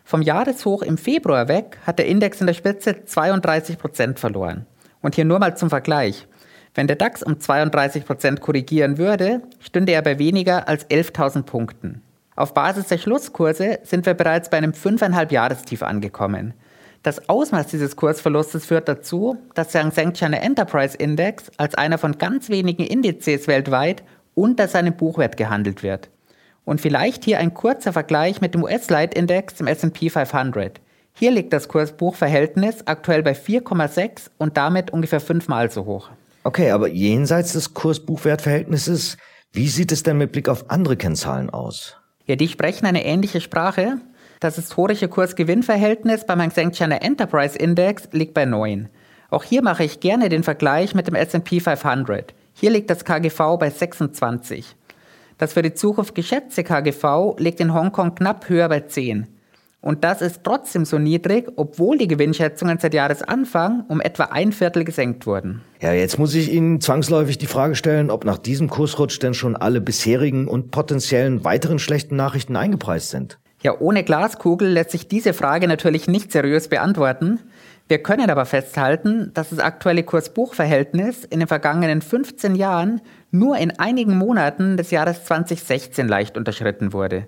Vom 0.04 0.22
Jahreshoch 0.22 0.82
im 0.82 0.98
Februar 0.98 1.48
weg 1.48 1.78
hat 1.86 1.98
der 1.98 2.06
Index 2.06 2.40
in 2.40 2.46
der 2.46 2.54
Spitze 2.54 2.90
32% 2.92 4.18
verloren. 4.18 4.66
Und 5.00 5.14
hier 5.14 5.24
nur 5.24 5.38
mal 5.38 5.56
zum 5.56 5.70
Vergleich. 5.70 6.26
Wenn 6.74 6.86
der 6.86 6.96
DAX 6.96 7.22
um 7.22 7.40
32 7.40 8.04
Prozent 8.04 8.40
korrigieren 8.40 8.96
würde, 8.96 9.42
stünde 9.58 9.92
er 9.92 10.02
bei 10.02 10.18
weniger 10.18 10.68
als 10.68 10.88
11.000 10.88 11.42
Punkten. 11.42 12.02
Auf 12.36 12.54
Basis 12.54 12.86
der 12.86 12.98
Schlusskurse 12.98 13.80
sind 13.82 14.06
wir 14.06 14.14
bereits 14.14 14.50
bei 14.50 14.58
einem 14.58 14.72
5,5 14.72 15.32
Jahrestief 15.32 15.82
angekommen. 15.82 16.54
Das 17.02 17.28
Ausmaß 17.28 17.66
dieses 17.68 17.96
Kursverlustes 17.96 18.66
führt 18.66 18.88
dazu, 18.88 19.36
dass 19.54 19.68
der 19.68 19.84
Hang 19.84 20.12
China 20.12 20.36
Enterprise 20.36 20.96
Index 20.96 21.50
als 21.56 21.74
einer 21.74 21.98
von 21.98 22.18
ganz 22.18 22.50
wenigen 22.50 22.84
Indizes 22.84 23.48
weltweit 23.48 24.02
unter 24.34 24.68
seinem 24.68 24.94
Buchwert 24.94 25.36
gehandelt 25.36 25.82
wird. 25.82 26.08
Und 26.64 26.80
vielleicht 26.80 27.24
hier 27.24 27.38
ein 27.40 27.54
kurzer 27.54 27.92
Vergleich 27.92 28.40
mit 28.40 28.54
dem 28.54 28.62
US-Leitindex 28.62 29.60
im 29.60 29.66
S&P 29.66 30.10
500. 30.10 30.80
Hier 31.14 31.30
liegt 31.30 31.52
das 31.52 31.68
Kurs-Buch-Verhältnis 31.68 32.86
aktuell 32.86 33.22
bei 33.22 33.32
4,6 33.32 34.30
und 34.38 34.56
damit 34.56 34.92
ungefähr 34.92 35.20
fünfmal 35.20 35.70
so 35.70 35.86
hoch. 35.86 36.10
Okay, 36.42 36.70
aber 36.70 36.88
jenseits 36.88 37.52
des 37.52 37.74
Kurs-Buchwert-Verhältnisses, 37.74 39.18
wie 39.52 39.68
sieht 39.68 39.92
es 39.92 40.02
denn 40.02 40.16
mit 40.16 40.32
Blick 40.32 40.48
auf 40.48 40.70
andere 40.70 40.96
Kennzahlen 40.96 41.50
aus? 41.50 41.96
Ja, 42.24 42.36
die 42.36 42.48
sprechen 42.48 42.86
eine 42.86 43.04
ähnliche 43.04 43.40
Sprache. 43.42 43.98
Das 44.40 44.56
historische 44.56 45.08
Kurs-Gewinn-Verhältnis 45.08 46.24
beim 46.24 46.40
Hang 46.40 46.50
Seng 46.50 46.70
China 46.72 46.96
Enterprise 46.96 47.58
Index 47.58 48.08
liegt 48.12 48.32
bei 48.32 48.46
9. 48.46 48.88
Auch 49.28 49.44
hier 49.44 49.62
mache 49.62 49.84
ich 49.84 50.00
gerne 50.00 50.30
den 50.30 50.42
Vergleich 50.42 50.94
mit 50.94 51.06
dem 51.06 51.14
S&P 51.14 51.60
500. 51.60 52.34
Hier 52.54 52.70
liegt 52.70 52.88
das 52.88 53.04
KGV 53.04 53.58
bei 53.58 53.68
26. 53.68 54.76
Das 55.36 55.52
für 55.52 55.62
die 55.62 55.74
Zukunft 55.74 56.14
geschätzte 56.14 56.64
KGV 56.64 57.36
liegt 57.38 57.60
in 57.60 57.74
Hongkong 57.74 58.14
knapp 58.14 58.48
höher 58.48 58.68
bei 58.68 58.80
10. 58.80 59.26
Und 59.82 60.04
das 60.04 60.20
ist 60.20 60.40
trotzdem 60.44 60.84
so 60.84 60.98
niedrig, 60.98 61.50
obwohl 61.56 61.96
die 61.96 62.08
Gewinnschätzungen 62.08 62.78
seit 62.78 62.92
Jahresanfang 62.92 63.84
um 63.88 64.00
etwa 64.00 64.24
ein 64.24 64.52
Viertel 64.52 64.84
gesenkt 64.84 65.26
wurden. 65.26 65.62
Ja, 65.80 65.92
jetzt 65.92 66.18
muss 66.18 66.34
ich 66.34 66.52
Ihnen 66.52 66.82
zwangsläufig 66.82 67.38
die 67.38 67.46
Frage 67.46 67.74
stellen, 67.74 68.10
ob 68.10 68.26
nach 68.26 68.36
diesem 68.36 68.68
Kursrutsch 68.68 69.18
denn 69.22 69.32
schon 69.32 69.56
alle 69.56 69.80
bisherigen 69.80 70.48
und 70.48 70.70
potenziellen 70.70 71.44
weiteren 71.44 71.78
schlechten 71.78 72.16
Nachrichten 72.16 72.56
eingepreist 72.56 73.10
sind. 73.10 73.38
Ja, 73.62 73.78
ohne 73.78 74.04
Glaskugel 74.04 74.68
lässt 74.68 74.90
sich 74.90 75.08
diese 75.08 75.32
Frage 75.32 75.68
natürlich 75.68 76.08
nicht 76.08 76.32
seriös 76.32 76.68
beantworten. 76.68 77.40
Wir 77.88 78.02
können 78.02 78.30
aber 78.30 78.46
festhalten, 78.46 79.32
dass 79.34 79.50
das 79.50 79.58
aktuelle 79.58 80.02
Kurs-Buch-Verhältnis 80.02 81.24
in 81.24 81.40
den 81.40 81.48
vergangenen 81.48 82.02
15 82.02 82.54
Jahren 82.54 83.00
nur 83.30 83.56
in 83.58 83.78
einigen 83.78 84.16
Monaten 84.16 84.76
des 84.76 84.90
Jahres 84.90 85.24
2016 85.24 86.06
leicht 86.06 86.36
unterschritten 86.36 86.92
wurde. 86.92 87.26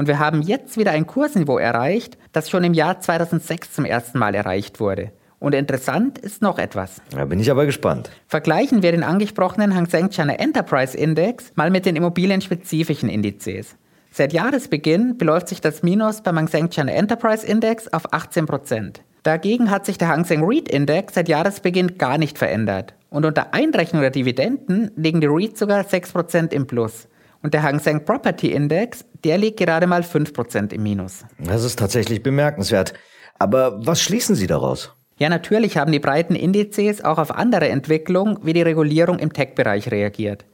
Und 0.00 0.06
wir 0.06 0.18
haben 0.18 0.40
jetzt 0.40 0.78
wieder 0.78 0.92
ein 0.92 1.06
Kursniveau 1.06 1.58
erreicht, 1.58 2.16
das 2.32 2.48
schon 2.48 2.64
im 2.64 2.72
Jahr 2.72 3.00
2006 3.00 3.74
zum 3.74 3.84
ersten 3.84 4.18
Mal 4.18 4.34
erreicht 4.34 4.80
wurde. 4.80 5.12
Und 5.38 5.54
interessant 5.54 6.16
ist 6.16 6.40
noch 6.40 6.58
etwas. 6.58 7.02
Da 7.10 7.26
bin 7.26 7.38
ich 7.38 7.50
aber 7.50 7.66
gespannt. 7.66 8.08
Vergleichen 8.26 8.82
wir 8.82 8.92
den 8.92 9.02
angesprochenen 9.02 9.74
Hang 9.74 9.84
Seng 9.84 10.08
China 10.08 10.32
Enterprise 10.32 10.96
Index 10.96 11.52
mal 11.54 11.70
mit 11.70 11.84
den 11.84 11.96
immobilienspezifischen 11.96 13.10
Indizes. 13.10 13.76
Seit 14.10 14.32
Jahresbeginn 14.32 15.18
beläuft 15.18 15.48
sich 15.48 15.60
das 15.60 15.82
Minus 15.82 16.22
beim 16.22 16.38
Hang 16.38 16.48
Seng 16.48 16.70
China 16.70 16.92
Enterprise 16.92 17.46
Index 17.46 17.86
auf 17.92 18.10
18 18.14 18.46
Prozent. 18.46 19.02
Dagegen 19.22 19.70
hat 19.70 19.84
sich 19.84 19.98
der 19.98 20.08
Hang 20.08 20.24
Seng 20.24 20.42
REIT 20.42 20.70
Index 20.70 21.12
seit 21.12 21.28
Jahresbeginn 21.28 21.98
gar 21.98 22.16
nicht 22.16 22.38
verändert. 22.38 22.94
Und 23.10 23.26
unter 23.26 23.52
Einrechnung 23.52 24.00
der 24.00 24.12
Dividenden 24.12 24.92
liegen 24.96 25.20
die 25.20 25.26
REITs 25.26 25.58
sogar 25.58 25.82
6% 25.82 26.54
im 26.54 26.66
Plus. 26.66 27.06
Und 27.42 27.54
der 27.54 27.62
Hang 27.62 27.78
Seng 27.78 28.04
Property 28.04 28.52
Index, 28.52 29.04
der 29.24 29.38
liegt 29.38 29.58
gerade 29.58 29.86
mal 29.86 30.02
5% 30.02 30.72
im 30.72 30.82
Minus. 30.82 31.24
Das 31.38 31.64
ist 31.64 31.78
tatsächlich 31.78 32.22
bemerkenswert. 32.22 32.92
Aber 33.38 33.84
was 33.86 34.02
schließen 34.02 34.34
Sie 34.34 34.46
daraus? 34.46 34.92
Ja, 35.18 35.28
natürlich 35.28 35.76
haben 35.76 35.92
die 35.92 35.98
breiten 35.98 36.34
Indizes 36.34 37.04
auch 37.04 37.18
auf 37.18 37.30
andere 37.30 37.68
Entwicklungen 37.68 38.38
wie 38.42 38.52
die 38.52 38.62
Regulierung 38.62 39.18
im 39.18 39.32
Tech-Bereich 39.32 39.90
reagiert. 39.90 40.44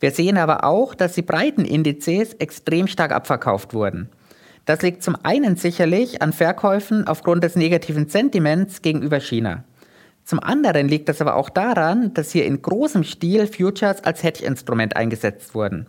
Wir 0.00 0.10
sehen 0.10 0.36
aber 0.36 0.64
auch, 0.64 0.94
dass 0.94 1.14
die 1.14 1.22
breiten 1.22 1.64
Indizes 1.64 2.34
extrem 2.34 2.86
stark 2.86 3.12
abverkauft 3.12 3.74
wurden. 3.74 4.10
Das 4.66 4.82
liegt 4.82 5.02
zum 5.02 5.16
einen 5.22 5.56
sicherlich 5.56 6.22
an 6.22 6.32
Verkäufen 6.32 7.06
aufgrund 7.06 7.44
des 7.44 7.54
negativen 7.54 8.08
Sentiments 8.08 8.82
gegenüber 8.82 9.20
China. 9.20 9.64
Zum 10.24 10.40
anderen 10.40 10.88
liegt 10.88 11.10
es 11.10 11.20
aber 11.20 11.36
auch 11.36 11.50
daran, 11.50 12.14
dass 12.14 12.32
hier 12.32 12.46
in 12.46 12.62
großem 12.62 13.04
Stil 13.04 13.46
Futures 13.46 14.02
als 14.04 14.22
Hedge-Instrument 14.22 14.96
eingesetzt 14.96 15.54
wurden. 15.54 15.86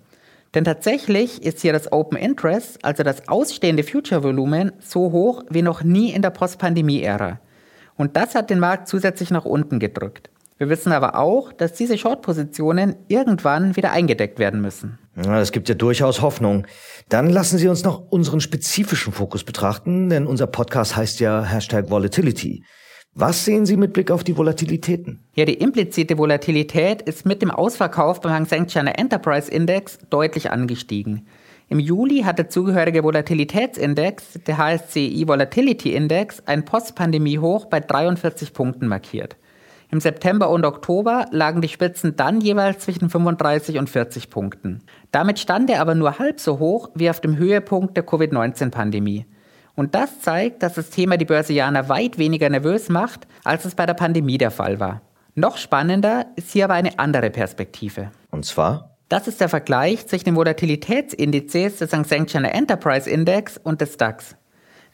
Denn 0.55 0.63
tatsächlich 0.63 1.43
ist 1.43 1.59
hier 1.59 1.73
das 1.73 1.91
Open 1.91 2.17
Interest, 2.17 2.79
also 2.83 3.03
das 3.03 3.27
ausstehende 3.27 3.83
Future-Volumen, 3.83 4.71
so 4.79 5.11
hoch 5.11 5.43
wie 5.49 5.61
noch 5.61 5.83
nie 5.83 6.11
in 6.11 6.21
der 6.21 6.29
Post-Pandemie-Ära. 6.29 7.41
Und 7.97 8.15
das 8.15 8.35
hat 8.35 8.49
den 8.49 8.59
Markt 8.59 8.87
zusätzlich 8.87 9.31
nach 9.31 9.43
unten 9.43 9.79
gedrückt. 9.79 10.29
Wir 10.57 10.69
wissen 10.69 10.93
aber 10.93 11.19
auch, 11.19 11.51
dass 11.51 11.73
diese 11.73 11.97
Short-Positionen 11.97 12.95
irgendwann 13.09 13.75
wieder 13.75 13.91
eingedeckt 13.91 14.39
werden 14.39 14.61
müssen. 14.61 14.97
Es 15.15 15.51
gibt 15.51 15.67
ja 15.67 15.75
durchaus 15.75 16.21
Hoffnung. 16.21 16.65
Dann 17.09 17.29
lassen 17.29 17.57
Sie 17.57 17.67
uns 17.67 17.83
noch 17.83 18.09
unseren 18.09 18.39
spezifischen 18.39 19.11
Fokus 19.11 19.43
betrachten, 19.43 20.09
denn 20.09 20.25
unser 20.25 20.47
Podcast 20.47 20.95
heißt 20.95 21.19
ja 21.19 21.43
Hashtag 21.43 21.89
Volatility. 21.89 22.63
Was 23.17 23.45
sehen 23.45 23.65
Sie 23.65 23.77
mit 23.77 23.93
Blick 23.93 24.11
auf 24.11 24.25
die 24.25 24.35
Volatilitäten? 24.35 25.21
Ja, 25.35 25.45
die 25.45 25.53
implizite 25.53 26.17
Volatilität 26.17 27.01
ist 27.01 27.25
mit 27.25 27.41
dem 27.41 27.49
Ausverkauf 27.49 28.19
beim 28.19 28.33
Hang 28.33 28.45
Seng 28.45 28.67
China 28.67 28.91
Enterprise 28.91 29.49
Index 29.49 29.99
deutlich 30.09 30.51
angestiegen. 30.51 31.25
Im 31.69 31.79
Juli 31.79 32.23
hat 32.23 32.39
der 32.39 32.49
zugehörige 32.49 33.05
Volatilitätsindex, 33.05 34.41
der 34.45 34.57
HSCI 34.57 35.29
Volatility 35.29 35.95
Index, 35.95 36.43
ein 36.45 36.65
Postpandemie-Hoch 36.65 37.67
bei 37.67 37.79
43 37.79 38.51
Punkten 38.51 38.87
markiert. 38.89 39.37
Im 39.91 40.01
September 40.01 40.49
und 40.49 40.65
Oktober 40.65 41.27
lagen 41.31 41.61
die 41.61 41.69
Spitzen 41.69 42.17
dann 42.17 42.41
jeweils 42.41 42.83
zwischen 42.83 43.09
35 43.09 43.77
und 43.77 43.89
40 43.89 44.29
Punkten. 44.29 44.81
Damit 45.11 45.39
stand 45.39 45.69
er 45.69 45.79
aber 45.79 45.95
nur 45.95 46.19
halb 46.19 46.41
so 46.41 46.59
hoch 46.59 46.89
wie 46.95 47.09
auf 47.09 47.21
dem 47.21 47.37
Höhepunkt 47.37 47.95
der 47.95 48.05
Covid-19-Pandemie. 48.05 49.25
Und 49.75 49.93
das 49.93 50.21
zeigt, 50.21 50.63
dass 50.63 50.75
das 50.75 50.89
Thema 50.89 51.17
die 51.17 51.25
Börsianer 51.25 51.89
weit 51.89 52.17
weniger 52.17 52.49
nervös 52.49 52.89
macht, 52.89 53.27
als 53.43 53.65
es 53.65 53.75
bei 53.75 53.85
der 53.85 53.93
Pandemie 53.93 54.37
der 54.37 54.51
Fall 54.51 54.79
war. 54.79 55.01
Noch 55.35 55.57
spannender 55.57 56.27
ist 56.37 56.51
hier 56.51 56.65
aber 56.65 56.75
eine 56.75 56.97
andere 56.97 57.29
Perspektive. 57.29 58.11
Und 58.31 58.45
zwar? 58.45 58.95
Das 59.09 59.27
ist 59.27 59.41
der 59.41 59.49
Vergleich 59.49 60.07
zwischen 60.07 60.25
den 60.25 60.35
Volatilitätsindizes 60.35 61.77
des 61.77 61.93
Hang 61.93 62.05
Seng 62.05 62.25
China 62.25 62.49
Enterprise 62.49 63.09
Index 63.09 63.57
und 63.57 63.81
des 63.81 63.97
DAX. 63.97 64.35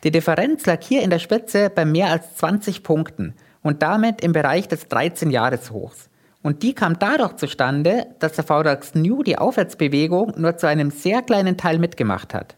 Die 0.04 0.12
Differenz 0.12 0.66
lag 0.66 0.82
hier 0.82 1.04
in 1.04 1.12
der 1.12 1.20
Spitze 1.20 1.70
bei 1.70 1.86
mehr 1.86 2.10
als 2.10 2.36
20 2.38 2.82
Punkten 2.82 3.36
und 3.62 3.84
damit 3.84 4.22
im 4.22 4.34
Bereich 4.34 4.68
des 4.68 4.90
13-Jahres-Hochs. 4.90 6.10
Und 6.42 6.64
die 6.64 6.74
kam 6.74 6.98
dadurch 6.98 7.36
zustande, 7.36 8.08
dass 8.20 8.34
der 8.34 8.44
VDAX 8.44 8.96
New 8.96 9.22
die 9.22 9.38
Aufwärtsbewegung 9.38 10.34
nur 10.38 10.58
zu 10.58 10.68
einem 10.68 10.90
sehr 10.90 11.22
kleinen 11.22 11.56
Teil 11.56 11.78
mitgemacht 11.78 12.34
hat. 12.34 12.58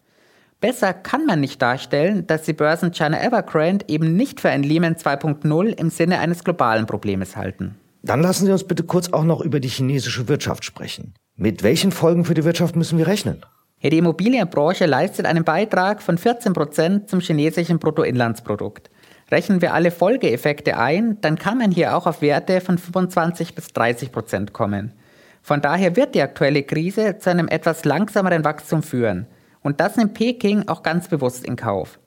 Besser 0.64 0.94
kann 0.94 1.26
man 1.26 1.42
nicht 1.42 1.62
darstellen, 1.62 2.26
dass 2.26 2.44
die 2.44 2.54
Börsen 2.54 2.94
China 2.94 3.22
Evergrande 3.22 3.84
eben 3.90 4.16
nicht 4.16 4.40
für 4.40 4.50
ein 4.50 4.64
Lehman 4.64 4.96
2.0 4.96 5.68
im 5.78 5.90
Sinne 5.90 6.20
eines 6.20 6.46
globalen 6.46 6.86
Problems 6.86 7.36
halten. 7.36 7.76
Dann 8.02 8.22
lassen 8.22 8.46
Sie 8.46 8.52
uns 8.54 8.64
bitte 8.64 8.84
kurz 8.84 9.12
auch 9.12 9.26
noch 9.26 9.42
über 9.42 9.60
die 9.60 9.68
chinesische 9.68 10.30
Wirtschaft 10.30 10.64
sprechen. 10.64 11.16
Mit 11.36 11.64
welchen 11.64 11.92
Folgen 11.92 12.24
für 12.24 12.34
die 12.34 12.46
Wirtschaft 12.46 12.78
müssen 12.78 12.98
wir 12.98 13.08
rechnen? 13.08 13.46
Ja, 13.82 13.90
die 13.90 13.98
Immobilienbranche 13.98 14.86
leistet 14.86 15.26
einen 15.26 15.44
Beitrag 15.44 16.02
von 16.02 16.18
14 16.18 16.54
Prozent 16.54 17.10
zum 17.10 17.20
chinesischen 17.20 17.78
Bruttoinlandsprodukt. 17.78 18.90
Rechnen 19.32 19.62
wir 19.62 19.74
alle 19.74 19.92
Folgeeffekte 19.92 20.78
ein, 20.78 21.20
dann 21.20 21.38
kann 21.38 21.58
man 21.58 21.72
hier 21.72 21.94
auch 21.94 22.08
auf 22.08 22.22
Werte 22.22 22.62
von 22.62 22.78
25 22.78 23.54
bis 23.54 23.68
30 23.74 24.14
Prozent 24.14 24.54
kommen. 24.54 24.94
Von 25.42 25.60
daher 25.60 25.98
wird 25.98 26.16
die 26.16 26.22
aktuelle 26.22 26.64
Krise 26.64 27.18
zu 27.18 27.30
einem 27.30 27.50
etwas 27.50 27.84
langsameren 27.84 28.46
Wachstum 28.46 28.82
führen. 28.82 29.28
Und 29.64 29.80
das 29.80 29.98
nimmt 29.98 30.14
Peking 30.14 30.68
auch 30.68 30.84
ganz 30.84 31.08
bewusst 31.08 31.46
in 31.46 31.56
Kauf. 31.56 32.00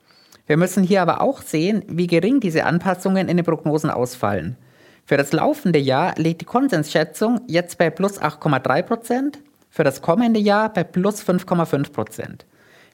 Wir 0.47 0.57
müssen 0.57 0.85
hier 0.85 1.03
aber 1.03 1.21
auch 1.21 1.43
sehen, 1.43 1.83
wie 1.89 2.07
gering 2.07 2.39
diese 2.39 2.65
Anpassungen 2.65 3.29
in 3.29 3.37
den 3.37 3.45
Prognosen 3.45 3.91
ausfallen. 3.91 4.57
Für 5.05 5.17
das 5.17 5.33
laufende 5.33 5.79
Jahr 5.79 6.15
liegt 6.17 6.43
die 6.43 6.47
Konsensschätzung 6.47 7.41
jetzt 7.49 7.79
bei 7.79 7.91
plus 7.91 8.21
8,3 8.21 8.83
Prozent, 8.83 9.39
für 9.71 9.85
das 9.85 10.03
kommende 10.03 10.41
Jahr 10.41 10.73
bei 10.73 10.85
plus 10.85 11.23
5,5 11.23 11.93
Prozent. 11.93 12.47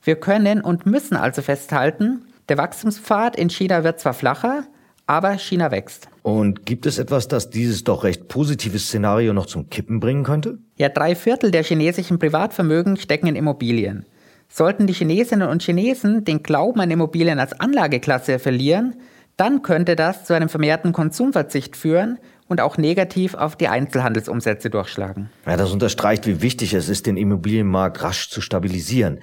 Wir 0.03 0.16
können 0.16 0.62
und 0.62 0.87
müssen 0.87 1.16
also 1.16 1.42
festhalten, 1.42 2.22
der 2.48 2.59
Wachstumspfad 2.59 3.37
in 3.37 3.51
China 3.51 3.85
wird 3.85 4.01
zwar 4.01 4.14
flacher, 4.14 4.64
aber 5.07 5.38
China 5.38 5.70
wächst. 5.70 6.09
Und 6.22 6.66
gibt 6.66 6.87
es 6.87 6.98
etwas, 6.98 7.29
das 7.29 7.51
dieses 7.51 7.85
doch 7.85 8.05
recht 8.05 8.29
positive 8.29 8.79
Szenario 8.79 9.33
noch 9.33 9.46
zum 9.46 9.70
Kippen 9.70 10.01
bringen 10.01 10.25
könnte? 10.25 10.59
Ja, 10.77 10.88
drei 10.88 11.14
Viertel 11.14 11.51
der 11.51 11.62
chinesischen 11.62 12.18
Privatvermögen 12.18 12.96
stecken 12.96 13.27
in 13.27 13.37
Immobilien. 13.37 14.07
Sollten 14.55 14.87
die 14.87 14.93
Chinesinnen 14.93 15.49
und 15.49 15.62
Chinesen 15.62 16.27
den 16.27 16.43
Glauben 16.43 16.79
an 16.81 16.91
Immobilien 16.91 17.38
als 17.38 17.59
Anlageklasse 17.59 18.38
verlieren, 18.38 18.97
dann 19.38 19.62
könnte 19.62 19.97
das 19.97 20.27
zu 20.27 20.35
einem 20.35 20.51
vermehrten 20.51 20.93
Konsumverzicht 20.93 21.75
führen 21.75 22.19
und 22.49 22.61
auch 22.61 22.77
negativ 22.77 23.33
auf 23.33 23.57
die 23.57 23.69
Einzelhandelsumsätze 23.69 24.69
durchschlagen. 24.69 25.31
Ja, 25.47 25.57
das 25.57 25.73
unterstreicht, 25.73 26.27
wie 26.27 26.43
wichtig 26.43 26.75
es 26.75 26.91
ist, 26.91 27.07
den 27.07 27.17
Immobilienmarkt 27.17 28.03
rasch 28.03 28.29
zu 28.29 28.43
stabilisieren. 28.43 29.21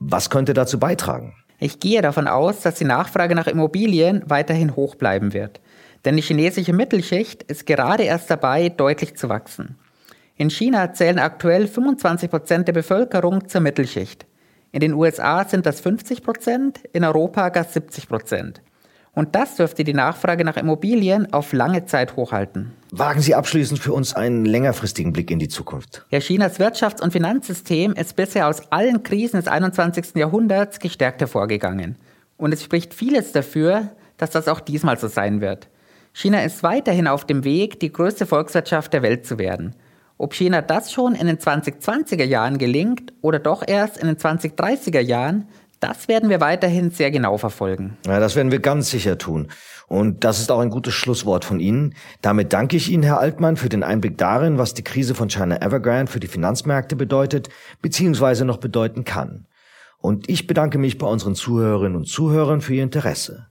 Was 0.00 0.30
könnte 0.30 0.52
dazu 0.52 0.80
beitragen? 0.80 1.36
Ich 1.60 1.78
gehe 1.78 2.02
davon 2.02 2.26
aus, 2.26 2.62
dass 2.62 2.74
die 2.74 2.84
Nachfrage 2.84 3.36
nach 3.36 3.46
Immobilien 3.46 4.24
weiterhin 4.26 4.74
hoch 4.74 4.96
bleiben 4.96 5.32
wird. 5.32 5.60
Denn 6.04 6.16
die 6.16 6.22
chinesische 6.22 6.72
Mittelschicht 6.72 7.44
ist 7.44 7.66
gerade 7.66 8.02
erst 8.02 8.28
dabei, 8.32 8.68
deutlich 8.68 9.14
zu 9.14 9.28
wachsen. 9.28 9.76
In 10.34 10.50
China 10.50 10.92
zählen 10.92 11.20
aktuell 11.20 11.68
25 11.68 12.28
Prozent 12.28 12.66
der 12.66 12.72
Bevölkerung 12.72 13.46
zur 13.46 13.60
Mittelschicht. 13.60 14.26
In 14.72 14.80
den 14.80 14.94
USA 14.94 15.44
sind 15.44 15.66
das 15.66 15.80
50 15.80 16.22
Prozent, 16.22 16.80
in 16.92 17.04
Europa 17.04 17.50
gar 17.50 17.64
70 17.64 18.08
Prozent. 18.08 18.62
Und 19.14 19.34
das 19.34 19.56
dürfte 19.56 19.84
die 19.84 19.92
Nachfrage 19.92 20.42
nach 20.42 20.56
Immobilien 20.56 21.30
auf 21.34 21.52
lange 21.52 21.84
Zeit 21.84 22.16
hochhalten. 22.16 22.72
Wagen 22.90 23.20
Sie 23.20 23.34
abschließend 23.34 23.78
für 23.78 23.92
uns 23.92 24.14
einen 24.14 24.46
längerfristigen 24.46 25.12
Blick 25.12 25.30
in 25.30 25.38
die 25.38 25.48
Zukunft. 25.48 26.06
Ja, 26.08 26.20
Chinas 26.20 26.58
Wirtschafts- 26.58 27.02
und 27.02 27.12
Finanzsystem 27.12 27.92
ist 27.92 28.16
bisher 28.16 28.48
aus 28.48 28.72
allen 28.72 29.02
Krisen 29.02 29.36
des 29.36 29.48
21. 29.48 30.14
Jahrhunderts 30.14 30.78
gestärkt 30.78 31.20
hervorgegangen. 31.20 31.96
Und 32.38 32.54
es 32.54 32.64
spricht 32.64 32.94
vieles 32.94 33.32
dafür, 33.32 33.90
dass 34.16 34.30
das 34.30 34.48
auch 34.48 34.60
diesmal 34.60 34.98
so 34.98 35.08
sein 35.08 35.42
wird. 35.42 35.68
China 36.14 36.42
ist 36.42 36.62
weiterhin 36.62 37.08
auf 37.08 37.26
dem 37.26 37.44
Weg, 37.44 37.78
die 37.80 37.92
größte 37.92 38.24
Volkswirtschaft 38.24 38.94
der 38.94 39.02
Welt 39.02 39.26
zu 39.26 39.38
werden. 39.38 39.74
Ob 40.22 40.34
China 40.34 40.62
das 40.62 40.92
schon 40.92 41.16
in 41.16 41.26
den 41.26 41.38
2020er 41.38 42.22
Jahren 42.22 42.56
gelingt 42.56 43.12
oder 43.22 43.40
doch 43.40 43.64
erst 43.66 43.98
in 43.98 44.06
den 44.06 44.18
2030er 44.18 45.00
Jahren, 45.00 45.48
das 45.80 46.06
werden 46.06 46.30
wir 46.30 46.40
weiterhin 46.40 46.92
sehr 46.92 47.10
genau 47.10 47.38
verfolgen. 47.38 47.96
Ja, 48.06 48.20
das 48.20 48.36
werden 48.36 48.52
wir 48.52 48.60
ganz 48.60 48.88
sicher 48.88 49.18
tun. 49.18 49.48
Und 49.88 50.22
das 50.22 50.38
ist 50.38 50.52
auch 50.52 50.60
ein 50.60 50.70
gutes 50.70 50.94
Schlusswort 50.94 51.44
von 51.44 51.58
Ihnen. 51.58 51.96
Damit 52.20 52.52
danke 52.52 52.76
ich 52.76 52.88
Ihnen, 52.88 53.02
Herr 53.02 53.18
Altmann, 53.18 53.56
für 53.56 53.68
den 53.68 53.82
Einblick 53.82 54.16
darin, 54.16 54.58
was 54.58 54.74
die 54.74 54.84
Krise 54.84 55.16
von 55.16 55.28
China 55.28 55.60
Evergrande 55.60 56.12
für 56.12 56.20
die 56.20 56.28
Finanzmärkte 56.28 56.94
bedeutet, 56.94 57.48
beziehungsweise 57.80 58.44
noch 58.44 58.58
bedeuten 58.58 59.02
kann. 59.02 59.48
Und 59.98 60.30
ich 60.30 60.46
bedanke 60.46 60.78
mich 60.78 60.98
bei 60.98 61.06
unseren 61.08 61.34
Zuhörerinnen 61.34 61.96
und 61.96 62.06
Zuhörern 62.06 62.60
für 62.60 62.74
Ihr 62.74 62.84
Interesse. 62.84 63.48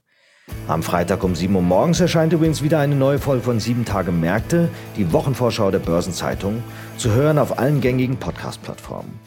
Am 0.67 0.83
Freitag 0.83 1.23
um 1.23 1.35
7 1.35 1.53
Uhr 1.53 1.61
morgens 1.61 1.99
erscheint 1.99 2.31
übrigens 2.31 2.63
wieder 2.63 2.79
eine 2.79 2.95
neue 2.95 3.19
Folge 3.19 3.43
von 3.43 3.59
7 3.59 3.83
Tage 3.83 4.11
Märkte, 4.11 4.69
die 4.95 5.11
Wochenvorschau 5.11 5.69
der 5.69 5.79
Börsenzeitung, 5.79 6.63
zu 6.97 7.11
hören 7.11 7.39
auf 7.39 7.59
allen 7.59 7.81
gängigen 7.81 8.17
Podcast-Plattformen. 8.17 9.19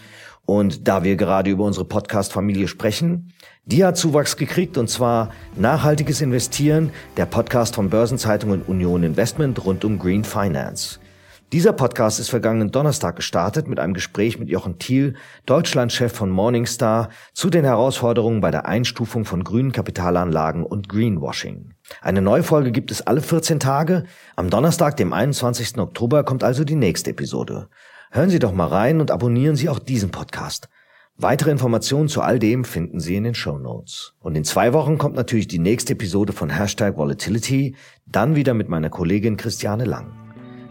Und 0.47 0.89
da 0.89 1.05
wir 1.05 1.17
gerade 1.17 1.51
über 1.51 1.65
unsere 1.65 1.85
Podcast-Familie 1.85 2.69
sprechen, 2.69 3.33
die 3.67 3.85
hat 3.85 3.97
Zuwachs 3.97 4.37
gekriegt 4.37 4.77
und 4.79 4.89
zwar 4.89 5.31
nachhaltiges 5.55 6.21
Investieren, 6.21 6.91
der 7.17 7.27
Podcast 7.27 7.75
von 7.75 7.91
Börsenzeitung 7.91 8.51
und 8.51 8.69
Union 8.69 9.03
Investment 9.03 9.65
rund 9.65 9.85
um 9.85 9.99
Green 9.99 10.25
Finance. 10.25 10.99
Dieser 11.55 11.73
Podcast 11.73 12.19
ist 12.19 12.31
vergangenen 12.31 12.73
Donnerstag 12.73 13.15
gestartet 13.15 13.69
mit 13.69 13.79
einem 13.79 13.95
Gespräch 13.95 14.41
mit 14.41 14.49
Jochen 14.49 14.81
Thiel, 14.81 15.15
Deutschlandchef 15.47 16.13
von 16.13 16.29
Morningstar, 16.29 17.11
zu 17.33 17.49
den 17.49 17.65
Herausforderungen 17.65 18.41
bei 18.41 18.51
der 18.51 18.67
Einstufung 18.67 19.25
von 19.25 19.45
grünen 19.45 19.71
Kapitalanlagen 19.71 20.65
und 20.65 20.89
Greenwashing. 20.89 21.75
Eine 22.01 22.23
neue 22.23 22.43
Folge 22.43 22.73
gibt 22.73 22.91
es 22.91 23.03
alle 23.03 23.21
14 23.21 23.61
Tage. 23.61 24.03
Am 24.35 24.51
Donnerstag, 24.51 24.97
dem 24.97 25.13
21. 25.13 25.79
Oktober, 25.79 26.25
kommt 26.25 26.43
also 26.43 26.65
die 26.65 26.75
nächste 26.75 27.11
Episode. 27.11 27.69
Hören 28.11 28.31
Sie 28.31 28.41
doch 28.41 28.53
mal 28.53 28.67
rein 28.67 29.01
und 29.01 29.13
abonnieren 29.13 29.55
Sie 29.55 29.69
auch 29.69 29.79
diesen 29.79 30.11
Podcast. 30.11 30.69
Weitere 31.19 31.53
Informationen 31.53 32.09
zu 32.09 32.21
all 32.21 32.41
dem 32.41 32.65
finden 32.65 32.99
Sie 32.99 33.15
in 33.15 33.23
den 33.23 33.37
Show 33.37 33.59
Notes. 33.59 34.15
Und 34.19 34.35
in 34.35 34.43
zwei 34.43 34.73
Wochen 34.73 34.99
kommt 34.99 35.15
natürlich 35.15 35.47
die 35.47 35.61
nächste 35.61 35.93
Episode 35.93 36.33
von 36.33 36.51
Hashtag 36.51 36.97
Volatility, 36.97 37.77
dann 38.07 38.35
wieder 38.35 38.55
mit 38.55 38.69
meiner 38.69 38.91
Kollegin 38.91 39.37
Christiane 39.37 39.85
Lang. 39.85 40.24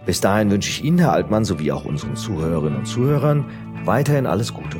Bis 0.05 0.19
dahin 0.19 0.51
wünsche 0.51 0.69
ich 0.69 0.83
Ihnen, 0.83 0.99
Herr 0.99 1.13
Altmann, 1.13 1.45
sowie 1.45 1.71
auch 1.71 1.85
unseren 1.85 2.15
Zuhörerinnen 2.15 2.79
und 2.79 2.85
Zuhörern 2.85 3.45
weiterhin 3.85 4.25
alles 4.25 4.53
Gute. 4.53 4.77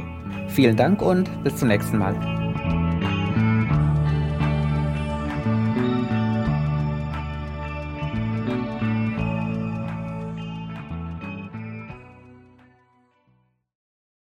Vielen 0.50 0.76
Dank 0.76 1.02
und 1.02 1.30
bis 1.44 1.56
zum 1.56 1.70
nächsten 1.70 1.98
Mal. 1.98 2.43